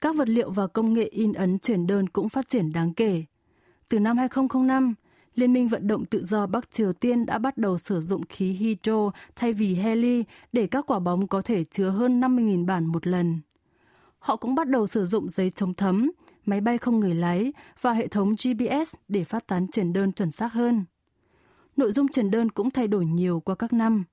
Các 0.00 0.16
vật 0.16 0.28
liệu 0.28 0.50
và 0.50 0.66
công 0.66 0.92
nghệ 0.92 1.04
in 1.04 1.32
ấn 1.32 1.58
truyền 1.58 1.86
đơn 1.86 2.08
cũng 2.08 2.28
phát 2.28 2.48
triển 2.48 2.72
đáng 2.72 2.94
kể. 2.94 3.24
Từ 3.88 3.98
năm 3.98 4.18
2005, 4.18 4.94
Liên 5.35 5.53
minh 5.53 5.67
vận 5.67 5.87
động 5.87 6.05
tự 6.05 6.25
do 6.25 6.47
Bắc 6.47 6.71
Triều 6.71 6.93
Tiên 6.93 7.25
đã 7.25 7.37
bắt 7.37 7.57
đầu 7.57 7.77
sử 7.77 8.01
dụng 8.01 8.21
khí 8.29 8.51
hydro 8.51 9.11
thay 9.35 9.53
vì 9.53 9.75
heli 9.75 10.23
để 10.53 10.67
các 10.67 10.85
quả 10.87 10.99
bóng 10.99 11.27
có 11.27 11.41
thể 11.41 11.63
chứa 11.63 11.89
hơn 11.89 12.21
50.000 12.21 12.65
bản 12.65 12.85
một 12.85 13.07
lần. 13.07 13.39
Họ 14.19 14.35
cũng 14.35 14.55
bắt 14.55 14.67
đầu 14.67 14.87
sử 14.87 15.05
dụng 15.05 15.29
giấy 15.29 15.49
chống 15.49 15.73
thấm, 15.73 16.11
máy 16.45 16.61
bay 16.61 16.77
không 16.77 16.99
người 16.99 17.13
lái 17.13 17.53
và 17.81 17.93
hệ 17.93 18.07
thống 18.07 18.31
GPS 18.31 18.95
để 19.07 19.23
phát 19.23 19.47
tán 19.47 19.67
truyền 19.67 19.93
đơn 19.93 20.11
chuẩn 20.11 20.31
xác 20.31 20.53
hơn. 20.53 20.85
Nội 21.77 21.91
dung 21.91 22.07
truyền 22.07 22.31
đơn 22.31 22.51
cũng 22.51 22.71
thay 22.71 22.87
đổi 22.87 23.05
nhiều 23.05 23.39
qua 23.39 23.55
các 23.55 23.73
năm. 23.73 24.03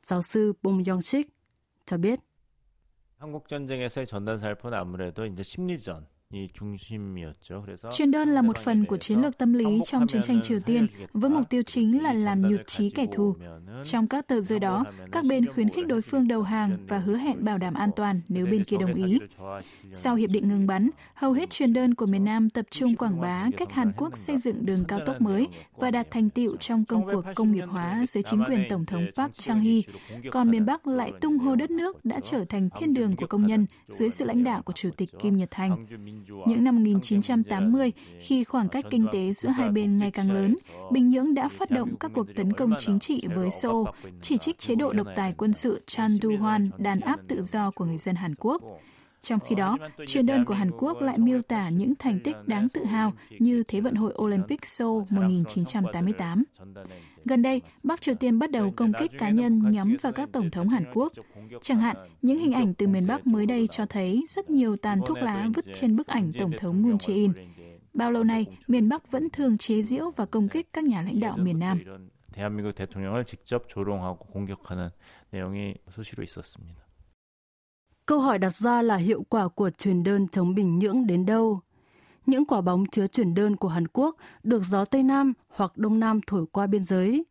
Giáo 0.00 0.22
sư 0.22 0.52
Bong 0.62 0.82
Yong-sik 0.84 1.24
cho 1.86 1.98
biết. 1.98 2.20
한국 3.22 3.46
전쟁에서의 3.48 4.08
전단 4.08 4.36
살포는 4.36 4.76
아무래도 4.76 5.24
이제 5.24 5.44
심리전 5.44 6.06
Truyền 7.91 8.11
đơn 8.11 8.29
là 8.29 8.41
một 8.41 8.57
phần 8.57 8.85
của 8.85 8.97
chiến 8.97 9.21
lược 9.21 9.37
tâm 9.37 9.53
lý 9.53 9.65
trong 9.85 10.07
chiến 10.07 10.21
tranh 10.21 10.41
Triều 10.41 10.59
Tiên 10.59 10.87
với 11.13 11.29
mục 11.29 11.49
tiêu 11.49 11.63
chính 11.63 12.03
là 12.03 12.13
làm 12.13 12.41
nhụt 12.41 12.67
chí 12.67 12.89
kẻ 12.89 13.05
thù. 13.13 13.35
Trong 13.83 14.07
các 14.07 14.27
tờ 14.27 14.41
rơi 14.41 14.59
đó, 14.59 14.85
các 15.11 15.25
bên 15.29 15.47
khuyến 15.47 15.69
khích 15.69 15.87
đối 15.87 16.01
phương 16.01 16.27
đầu 16.27 16.41
hàng 16.41 16.77
và 16.87 16.97
hứa 16.97 17.17
hẹn 17.17 17.45
bảo 17.45 17.57
đảm 17.57 17.73
an 17.73 17.89
toàn 17.95 18.21
nếu 18.27 18.45
bên 18.45 18.63
kia 18.63 18.77
đồng 18.77 18.93
ý. 18.93 19.19
Sau 19.91 20.15
hiệp 20.15 20.29
định 20.29 20.47
ngừng 20.47 20.67
bắn, 20.67 20.89
hầu 21.13 21.31
hết 21.31 21.49
truyền 21.49 21.73
đơn 21.73 21.95
của 21.95 22.05
miền 22.05 22.25
Nam 22.25 22.49
tập 22.49 22.65
trung 22.71 22.95
quảng 22.95 23.21
bá 23.21 23.49
cách 23.57 23.71
Hàn 23.71 23.91
Quốc 23.97 24.17
xây 24.17 24.37
dựng 24.37 24.65
đường 24.65 24.85
cao 24.87 24.99
tốc 25.05 25.21
mới 25.21 25.47
và 25.75 25.91
đạt 25.91 26.11
thành 26.11 26.29
tiệu 26.29 26.55
trong 26.57 26.85
công 26.85 27.05
cuộc 27.05 27.23
công 27.35 27.51
nghiệp 27.51 27.65
hóa 27.69 28.05
dưới 28.07 28.23
chính 28.23 28.43
quyền 28.49 28.63
Tổng 28.69 28.85
thống 28.85 29.05
Park 29.15 29.33
Chung-hee. 29.33 29.81
Còn 30.31 30.51
miền 30.51 30.65
Bắc 30.65 30.87
lại 30.87 31.11
tung 31.21 31.37
hô 31.37 31.55
đất 31.55 31.71
nước 31.71 32.05
đã 32.05 32.19
trở 32.19 32.45
thành 32.45 32.69
thiên 32.79 32.93
đường 32.93 33.15
của 33.15 33.27
công 33.27 33.47
nhân 33.47 33.65
dưới 33.87 34.09
sự 34.09 34.25
lãnh 34.25 34.43
đạo 34.43 34.61
của 34.61 34.73
Chủ 34.73 34.89
tịch 34.97 35.09
Kim 35.19 35.37
Nhật 35.37 35.51
Thành. 35.51 35.85
Những 36.47 36.63
năm 36.63 36.75
1980, 36.75 37.91
khi 38.19 38.43
khoảng 38.43 38.69
cách 38.69 38.85
kinh 38.89 39.07
tế 39.11 39.31
giữa 39.33 39.49
hai 39.49 39.69
bên 39.69 39.97
ngày 39.97 40.11
càng 40.11 40.31
lớn, 40.31 40.55
Bình 40.91 41.09
Nhưỡng 41.09 41.33
đã 41.33 41.49
phát 41.49 41.71
động 41.71 41.95
các 41.99 42.11
cuộc 42.13 42.27
tấn 42.35 42.53
công 42.53 42.73
chính 42.79 42.99
trị 42.99 43.23
với 43.35 43.51
Seoul, 43.51 43.87
chỉ 44.21 44.37
trích 44.37 44.59
chế 44.59 44.75
độ 44.75 44.93
độc 44.93 45.07
tài 45.15 45.33
quân 45.37 45.53
sự 45.53 45.81
Chan 45.85 46.17
Du-hwan 46.17 46.69
đàn 46.77 46.99
áp 46.99 47.19
tự 47.27 47.43
do 47.43 47.71
của 47.71 47.85
người 47.85 47.97
dân 47.97 48.15
Hàn 48.15 48.35
Quốc. 48.35 48.61
Trong 49.22 49.40
khi 49.40 49.54
đó, 49.54 49.78
truyền 50.06 50.26
đơn 50.26 50.44
của 50.44 50.54
Hàn 50.54 50.70
Quốc 50.78 51.02
lại 51.02 51.18
miêu 51.18 51.42
tả 51.42 51.68
những 51.68 51.94
thành 51.98 52.20
tích 52.24 52.36
đáng 52.46 52.68
tự 52.68 52.84
hào 52.84 53.12
như 53.38 53.62
Thế 53.68 53.80
vận 53.80 53.94
hội 53.94 54.14
Olympic 54.22 54.66
Seoul 54.66 55.02
1988. 55.10 56.44
Gần 57.24 57.42
đây, 57.42 57.62
Bắc 57.82 58.00
Triều 58.00 58.14
Tiên 58.14 58.38
bắt 58.38 58.50
đầu 58.50 58.72
công 58.76 58.92
kích 58.98 59.10
cá 59.18 59.30
nhân 59.30 59.68
nhắm 59.68 59.96
vào 60.00 60.12
các 60.12 60.28
tổng 60.32 60.50
thống 60.50 60.68
Hàn 60.68 60.84
Quốc. 60.94 61.12
Chẳng 61.62 61.78
hạn, 61.78 61.96
những 62.22 62.38
hình 62.38 62.52
ảnh 62.52 62.74
từ 62.74 62.86
miền 62.86 63.06
Bắc 63.06 63.26
mới 63.26 63.46
đây 63.46 63.68
cho 63.70 63.86
thấy 63.86 64.24
rất 64.28 64.50
nhiều 64.50 64.76
tàn 64.76 65.00
thuốc 65.06 65.18
lá 65.18 65.48
vứt 65.54 65.64
trên 65.74 65.96
bức 65.96 66.06
ảnh 66.06 66.32
Tổng 66.38 66.52
thống 66.58 66.82
Moon 66.82 66.96
Jae-in. 66.96 67.32
Bao 67.94 68.12
lâu 68.12 68.24
nay, 68.24 68.46
miền 68.68 68.88
Bắc 68.88 69.10
vẫn 69.10 69.30
thường 69.30 69.58
chế 69.58 69.82
giễu 69.82 70.10
và 70.10 70.26
công 70.26 70.48
kích 70.48 70.72
các 70.72 70.84
nhà 70.84 71.02
lãnh 71.02 71.20
đạo 71.20 71.36
miền 71.36 71.58
Nam. 71.58 71.78
대한민국 72.32 72.74
대통령을 72.74 73.24
직접 73.24 73.68
조롱하고 73.68 74.26
공격하는 74.26 74.90
내용이 75.30 75.76
수시로 75.90 76.22
있었습니다. 76.24 76.82
Câu 78.07 78.19
hỏi 78.19 78.39
đặt 78.39 78.55
ra 78.55 78.81
là 78.81 78.95
hiệu 78.95 79.25
quả 79.29 79.47
của 79.47 79.69
truyền 79.69 80.03
đơn 80.03 80.27
chống 80.27 80.55
Bình 80.55 80.79
Nhưỡng 80.79 81.07
đến 81.07 81.25
đâu? 81.25 81.59
Những 82.25 82.45
quả 82.45 82.61
bóng 82.61 82.85
chứa 82.85 83.07
truyền 83.07 83.33
đơn 83.33 83.55
của 83.55 83.67
Hàn 83.67 83.87
Quốc 83.87 84.15
được 84.43 84.63
gió 84.65 84.85
Tây 84.85 85.03
Nam 85.03 85.33
hoặc 85.49 85.77
Đông 85.77 85.99
Nam 85.99 86.19
thổi 86.27 86.45
qua 86.51 86.67
biên 86.67 86.83
giới. 86.83 87.25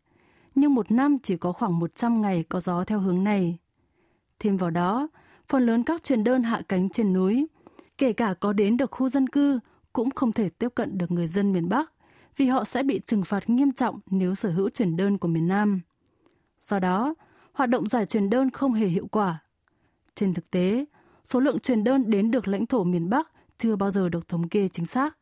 Nhưng 0.54 0.74
một 0.74 0.90
năm 0.90 1.18
chỉ 1.22 1.36
có 1.36 1.52
khoảng 1.52 1.78
100 1.78 2.22
ngày 2.22 2.44
có 2.48 2.60
gió 2.60 2.84
theo 2.84 3.00
hướng 3.00 3.24
này. 3.24 3.58
Thêm 4.38 4.56
vào 4.56 4.70
đó, 4.70 5.08
phần 5.46 5.66
lớn 5.66 5.82
các 5.82 6.04
truyền 6.04 6.24
đơn 6.24 6.42
hạ 6.42 6.62
cánh 6.68 6.88
trên 6.88 7.12
núi, 7.12 7.46
kể 7.98 8.12
cả 8.12 8.34
có 8.40 8.52
đến 8.52 8.76
được 8.76 8.90
khu 8.90 9.08
dân 9.08 9.28
cư, 9.28 9.60
cũng 9.92 10.10
không 10.10 10.32
thể 10.32 10.48
tiếp 10.48 10.68
cận 10.74 10.98
được 10.98 11.10
người 11.10 11.28
dân 11.28 11.52
miền 11.52 11.68
Bắc 11.68 11.92
vì 12.36 12.46
họ 12.46 12.64
sẽ 12.64 12.82
bị 12.82 13.00
trừng 13.06 13.22
phạt 13.24 13.50
nghiêm 13.50 13.72
trọng 13.72 14.00
nếu 14.06 14.34
sở 14.34 14.50
hữu 14.50 14.68
truyền 14.68 14.96
đơn 14.96 15.18
của 15.18 15.28
miền 15.28 15.48
Nam. 15.48 15.80
Do 16.60 16.78
đó, 16.78 17.14
hoạt 17.52 17.70
động 17.70 17.88
giải 17.88 18.06
truyền 18.06 18.30
đơn 18.30 18.50
không 18.50 18.72
hề 18.72 18.86
hiệu 18.86 19.06
quả. 19.06 19.45
Trên 20.16 20.34
thực 20.34 20.50
tế, 20.50 20.84
số 21.24 21.40
lượng 21.40 21.58
truyền 21.58 21.84
đơn 21.84 22.10
đến 22.10 22.30
được 22.30 22.48
lãnh 22.48 22.66
thổ 22.66 22.84
miền 22.84 23.10
Bắc 23.10 23.30
chưa 23.58 23.76
bao 23.76 23.90
giờ 23.90 24.08
được 24.08 24.28
thống 24.28 24.48
kê 24.48 24.68
chính 24.68 24.86
xác. 24.86 25.18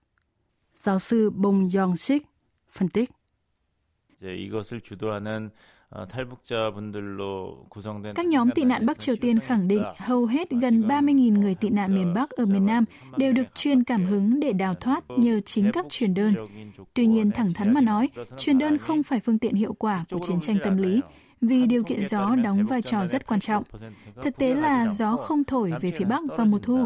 Giáo 0.74 0.98
sư 0.98 1.30
Bong 1.30 1.68
Yong-sik 1.68 2.20
phân 2.72 2.88
tích. 2.88 3.11
Các 8.14 8.26
nhóm 8.26 8.50
tị 8.50 8.64
nạn 8.64 8.87
Bắc 8.87 8.98
Triều 8.98 9.16
Tiên 9.16 9.38
khẳng 9.38 9.68
định 9.68 9.83
hầu 9.96 10.26
hết 10.26 10.50
gần 10.50 10.83
30.000 10.88 11.38
người 11.38 11.54
tị 11.54 11.70
nạn 11.70 11.94
miền 11.94 12.14
Bắc 12.14 12.30
ở 12.30 12.46
miền 12.46 12.66
Nam 12.66 12.85
đều 13.16 13.33
được 13.33 13.54
truyền 13.54 13.85
cảm 13.85 14.04
hứng 14.04 14.40
để 14.40 14.52
đào 14.52 14.74
thoát 14.74 15.04
nhờ 15.09 15.40
chính 15.40 15.70
các 15.72 15.87
truyền 15.90 16.14
đơn. 16.14 16.35
Tuy 16.94 17.07
nhiên, 17.07 17.30
thẳng 17.30 17.52
thắn 17.52 17.74
mà 17.74 17.80
nói, 17.80 18.09
truyền 18.38 18.59
đơn 18.59 18.78
không 18.78 19.02
phải 19.02 19.20
phương 19.20 19.38
tiện 19.38 19.54
hiệu 19.54 19.72
quả 19.72 20.04
của 20.11 20.20
chiến 20.26 20.40
tranh 20.40 20.57
tâm 20.64 20.76
lý, 20.76 21.00
vì 21.46 21.66
điều 21.66 21.85
kiện 21.85 22.04
gió 22.04 22.35
đóng 22.35 22.66
vai 22.66 22.83
trò 22.83 23.07
rất 23.07 23.26
quan 23.26 23.40
trọng. 23.40 23.64
Thực 24.22 24.37
tế 24.37 24.54
là 24.54 24.88
gió 24.88 25.16
không 25.16 25.44
thổi 25.44 25.72
về 25.80 25.90
phía 25.90 26.04
Bắc 26.04 26.22
vào 26.37 26.46
mùa 26.46 26.59
thu. 26.59 26.85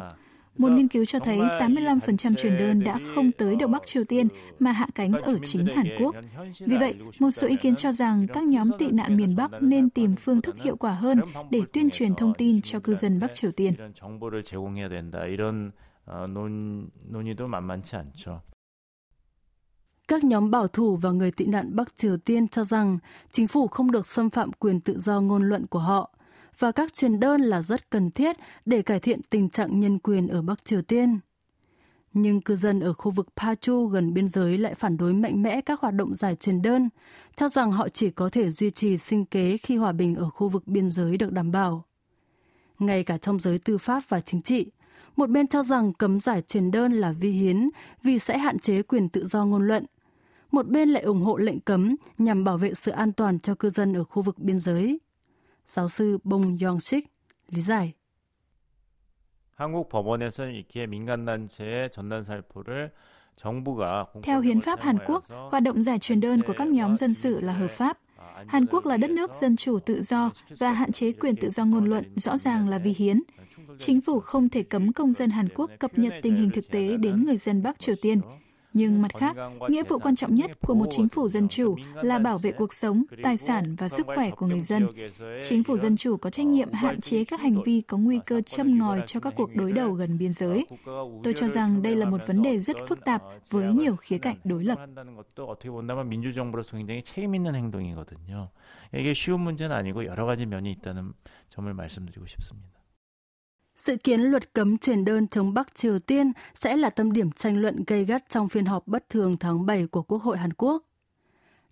Một 0.58 0.68
nghiên 0.68 0.88
cứu 0.88 1.04
cho 1.04 1.18
thấy 1.18 1.38
85% 1.38 2.34
truyền 2.34 2.58
đơn 2.58 2.84
đã 2.84 2.98
không 3.14 3.32
tới 3.32 3.56
được 3.56 3.66
Bắc 3.66 3.86
Triều 3.86 4.04
Tiên 4.04 4.28
mà 4.58 4.72
hạ 4.72 4.86
cánh 4.94 5.12
ở 5.12 5.38
chính 5.44 5.66
Hàn 5.66 5.86
Quốc. 5.98 6.14
Vì 6.60 6.76
vậy, 6.76 6.94
một 7.18 7.30
số 7.30 7.46
ý 7.46 7.56
kiến 7.56 7.76
cho 7.76 7.92
rằng 7.92 8.26
các 8.32 8.44
nhóm 8.44 8.70
tị 8.78 8.90
nạn 8.90 9.16
miền 9.16 9.36
Bắc 9.36 9.50
nên 9.60 9.90
tìm 9.90 10.16
phương 10.16 10.40
thức 10.40 10.56
hiệu 10.62 10.76
quả 10.76 10.92
hơn 10.92 11.20
để 11.50 11.60
tuyên 11.72 11.90
truyền 11.90 12.14
thông 12.14 12.34
tin 12.34 12.62
cho 12.62 12.80
cư 12.80 12.94
dân 12.94 13.20
Bắc 13.20 13.34
Triều 13.34 13.52
Tiên. 13.52 13.74
Các 20.08 20.24
nhóm 20.24 20.50
bảo 20.50 20.68
thủ 20.68 20.96
và 20.96 21.10
người 21.10 21.30
tị 21.30 21.46
nạn 21.46 21.76
Bắc 21.76 21.96
Triều 21.96 22.16
Tiên 22.16 22.48
cho 22.48 22.64
rằng 22.64 22.98
chính 23.32 23.48
phủ 23.48 23.66
không 23.66 23.90
được 23.90 24.06
xâm 24.06 24.30
phạm 24.30 24.52
quyền 24.52 24.80
tự 24.80 25.00
do 25.00 25.20
ngôn 25.20 25.48
luận 25.48 25.66
của 25.66 25.78
họ 25.78 26.10
và 26.58 26.72
các 26.72 26.94
truyền 26.94 27.20
đơn 27.20 27.40
là 27.40 27.62
rất 27.62 27.90
cần 27.90 28.10
thiết 28.10 28.36
để 28.66 28.82
cải 28.82 29.00
thiện 29.00 29.20
tình 29.30 29.48
trạng 29.48 29.80
nhân 29.80 29.98
quyền 29.98 30.28
ở 30.28 30.42
Bắc 30.42 30.64
Triều 30.64 30.82
Tiên. 30.82 31.18
Nhưng 32.12 32.40
cư 32.40 32.56
dân 32.56 32.80
ở 32.80 32.92
khu 32.92 33.10
vực 33.10 33.28
Pachu 33.36 33.86
gần 33.86 34.14
biên 34.14 34.28
giới 34.28 34.58
lại 34.58 34.74
phản 34.74 34.96
đối 34.96 35.12
mạnh 35.12 35.42
mẽ 35.42 35.60
các 35.60 35.80
hoạt 35.80 35.94
động 35.94 36.14
giải 36.14 36.36
truyền 36.36 36.62
đơn, 36.62 36.88
cho 37.36 37.48
rằng 37.48 37.72
họ 37.72 37.88
chỉ 37.88 38.10
có 38.10 38.28
thể 38.28 38.50
duy 38.50 38.70
trì 38.70 38.98
sinh 38.98 39.24
kế 39.24 39.56
khi 39.56 39.76
hòa 39.76 39.92
bình 39.92 40.14
ở 40.14 40.30
khu 40.30 40.48
vực 40.48 40.66
biên 40.66 40.90
giới 40.90 41.16
được 41.16 41.32
đảm 41.32 41.52
bảo. 41.52 41.84
Ngay 42.78 43.04
cả 43.04 43.18
trong 43.18 43.38
giới 43.38 43.58
tư 43.58 43.78
pháp 43.78 44.02
và 44.08 44.20
chính 44.20 44.42
trị, 44.42 44.66
một 45.16 45.30
bên 45.30 45.46
cho 45.46 45.62
rằng 45.62 45.92
cấm 45.92 46.20
giải 46.20 46.42
truyền 46.42 46.70
đơn 46.70 46.92
là 46.92 47.12
vi 47.12 47.30
hiến 47.30 47.70
vì 48.02 48.18
sẽ 48.18 48.38
hạn 48.38 48.58
chế 48.58 48.82
quyền 48.82 49.08
tự 49.08 49.26
do 49.26 49.44
ngôn 49.44 49.66
luận 49.66 49.86
Một 50.51 50.67
bên 50.67 50.89
lại 50.89 51.03
ủng 51.03 51.21
hộ 51.21 51.37
lệnh 51.37 51.59
cấm 51.59 51.95
nhằm 52.17 52.43
bảo 52.43 52.57
vệ 52.57 52.73
sự 52.73 52.91
an 52.91 53.13
toàn 53.13 53.39
cho 53.39 53.55
cư 53.55 53.69
dân 53.69 53.93
ở 53.93 54.03
khu 54.03 54.21
vực 54.21 54.39
biên 54.39 54.59
giới. 54.59 54.99
giáo 55.65 55.89
sư 55.89 56.17
Bong 56.23 56.57
Yong-sik 56.57 57.01
lý 57.49 57.61
giải. 57.61 57.93
한국 59.55 59.89
법원에서는 59.89 60.53
이렇게 60.55 60.87
민간단체의 60.87 61.89
전단살포를 61.91 62.91
Theo 64.23 64.41
hiến 64.41 64.61
pháp 64.61 64.81
Hàn 64.81 64.97
Quốc, 65.05 65.23
hoạt 65.51 65.63
động 65.63 65.83
giải 65.83 65.99
truyền 65.99 66.19
đơn 66.19 66.41
của 66.41 66.53
các 66.57 66.67
nhóm 66.67 66.97
dân 66.97 67.13
sự 67.13 67.39
là 67.39 67.53
hợp 67.53 67.67
pháp. 67.67 67.97
Hàn 68.47 68.65
Quốc 68.65 68.85
là 68.85 68.97
đất 68.97 69.09
nước 69.09 69.31
dân 69.31 69.55
chủ 69.55 69.79
tự 69.79 70.01
do 70.01 70.29
và 70.59 70.71
hạn 70.71 70.91
chế 70.91 71.11
quyền 71.11 71.35
tự 71.35 71.49
do 71.49 71.65
ngôn 71.65 71.85
luận 71.85 72.13
rõ 72.15 72.37
ràng 72.37 72.69
là 72.69 72.77
vi 72.77 72.93
hiến. 72.97 73.21
Chính 73.77 74.01
phủ 74.01 74.19
không 74.19 74.49
thể 74.49 74.63
cấm 74.63 74.93
công 74.93 75.13
dân 75.13 75.29
Hàn 75.29 75.49
Quốc 75.55 75.69
cập 75.79 75.97
nhật 75.97 76.13
tình 76.21 76.35
hình 76.35 76.49
thực 76.49 76.71
tế 76.71 76.97
đến 76.97 77.23
người 77.23 77.37
dân 77.37 77.63
Bắc 77.63 77.79
Triều 77.79 77.95
Tiên. 78.01 78.21
Nhưng 78.73 79.01
mặt 79.01 79.11
khác, 79.17 79.35
nghĩa 79.69 79.83
vụ 79.83 79.99
quan 79.99 80.15
trọng 80.15 80.35
nhất 80.35 80.51
của 80.61 80.73
một 80.73 80.85
chính 80.91 81.09
phủ 81.09 81.27
dân 81.27 81.47
chủ 81.47 81.75
là 81.95 82.19
bảo 82.19 82.37
vệ 82.37 82.51
cuộc 82.51 82.73
sống, 82.73 83.03
tài 83.23 83.37
sản 83.37 83.75
và 83.75 83.89
sức 83.89 84.05
khỏe 84.05 84.31
của 84.31 84.45
người 84.45 84.59
dân. 84.59 84.87
Chính 85.43 85.63
phủ 85.63 85.77
dân 85.77 85.97
chủ 85.97 86.17
có 86.17 86.29
trách 86.29 86.45
nhiệm 86.45 86.71
hạn 86.71 87.01
chế 87.01 87.23
các 87.23 87.39
hành 87.39 87.63
vi 87.63 87.81
có 87.81 87.97
nguy 87.97 88.19
cơ 88.25 88.41
châm 88.41 88.77
ngòi 88.77 89.01
cho 89.07 89.19
các 89.19 89.33
cuộc 89.37 89.55
đối 89.55 89.71
đầu 89.71 89.91
gần 89.91 90.17
biên 90.17 90.31
giới. 90.31 90.65
Tôi 91.23 91.33
cho 91.35 91.47
rằng 91.47 91.81
đây 91.81 91.95
là 91.95 92.09
một 92.09 92.27
vấn 92.27 92.41
đề 92.41 92.59
rất 92.59 92.77
phức 92.87 93.05
tạp 93.05 93.23
với 93.49 93.73
nhiều 93.73 93.95
khía 93.95 94.17
cạnh 94.17 94.37
đối 94.43 94.63
lập. 94.63 94.79
이게 98.93 99.13
쉬운 99.15 99.41
문제는 99.41 99.75
아니고 99.75 100.05
여러 100.05 100.25
가지 100.25 100.45
면이 100.45 100.71
있다는 100.73 101.13
점을 101.49 101.73
말씀드리고 101.73 102.27
싶습니다. 102.27 102.76
Dự 103.78 103.96
kiến 103.96 104.20
luật 104.20 104.54
cấm 104.54 104.78
truyền 104.78 105.04
đơn 105.04 105.28
chống 105.28 105.54
Bắc 105.54 105.74
Triều 105.74 105.98
Tiên 105.98 106.32
sẽ 106.54 106.76
là 106.76 106.90
tâm 106.90 107.12
điểm 107.12 107.32
tranh 107.32 107.56
luận 107.56 107.84
gây 107.86 108.04
gắt 108.04 108.30
trong 108.30 108.48
phiên 108.48 108.64
họp 108.64 108.86
bất 108.86 109.08
thường 109.08 109.36
tháng 109.36 109.66
7 109.66 109.86
của 109.86 110.02
Quốc 110.02 110.22
hội 110.22 110.38
Hàn 110.38 110.52
Quốc. 110.52 110.82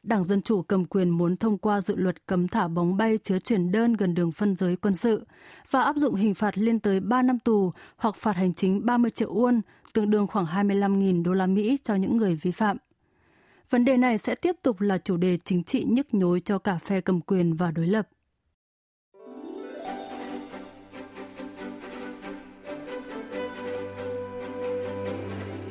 Đảng 0.03 0.25
Dân 0.25 0.43
Chủ 0.43 0.63
cầm 0.63 0.85
quyền 0.85 1.11
muốn 1.11 1.37
thông 1.37 1.59
qua 1.59 1.81
dự 1.81 1.97
luật 1.97 2.27
cấm 2.27 2.49
thả 2.49 2.69
bóng 2.69 2.97
bay 2.97 3.19
chứa 3.23 3.39
chuyển 3.39 3.73
đơn 3.73 3.93
gần 3.93 4.15
đường 4.15 4.33
phân 4.33 4.57
giới 4.57 4.77
quân 4.77 4.95
sự 4.95 5.25
và 5.71 5.83
áp 5.83 5.97
dụng 5.97 6.15
hình 6.15 6.35
phạt 6.35 6.59
lên 6.59 6.81
tới 6.81 7.01
3 7.01 7.23
năm 7.23 7.39
tù 7.39 7.73
hoặc 7.97 8.15
phạt 8.15 8.37
hành 8.37 8.55
chính 8.55 8.87
30 8.87 9.11
triệu 9.11 9.35
won, 9.35 9.61
tương 9.93 10.11
đương 10.11 10.27
khoảng 10.27 10.47
25.000 10.47 11.23
đô 11.23 11.33
la 11.33 11.47
Mỹ 11.47 11.79
cho 11.85 11.95
những 11.95 12.17
người 12.17 12.35
vi 12.35 12.51
phạm. 12.51 12.77
Vấn 13.71 13.85
đề 13.85 13.97
này 13.97 14.19
sẽ 14.19 14.35
tiếp 14.35 14.57
tục 14.63 14.81
là 14.81 14.99
chủ 14.99 15.17
đề 15.17 15.39
chính 15.45 15.65
trị 15.65 15.85
nhức 15.85 16.15
nhối 16.15 16.41
cho 16.41 16.59
cả 16.59 16.79
phe 16.79 17.01
cầm 17.01 17.21
quyền 17.21 17.55
và 17.55 17.71
đối 17.71 17.87
lập. 17.87 18.09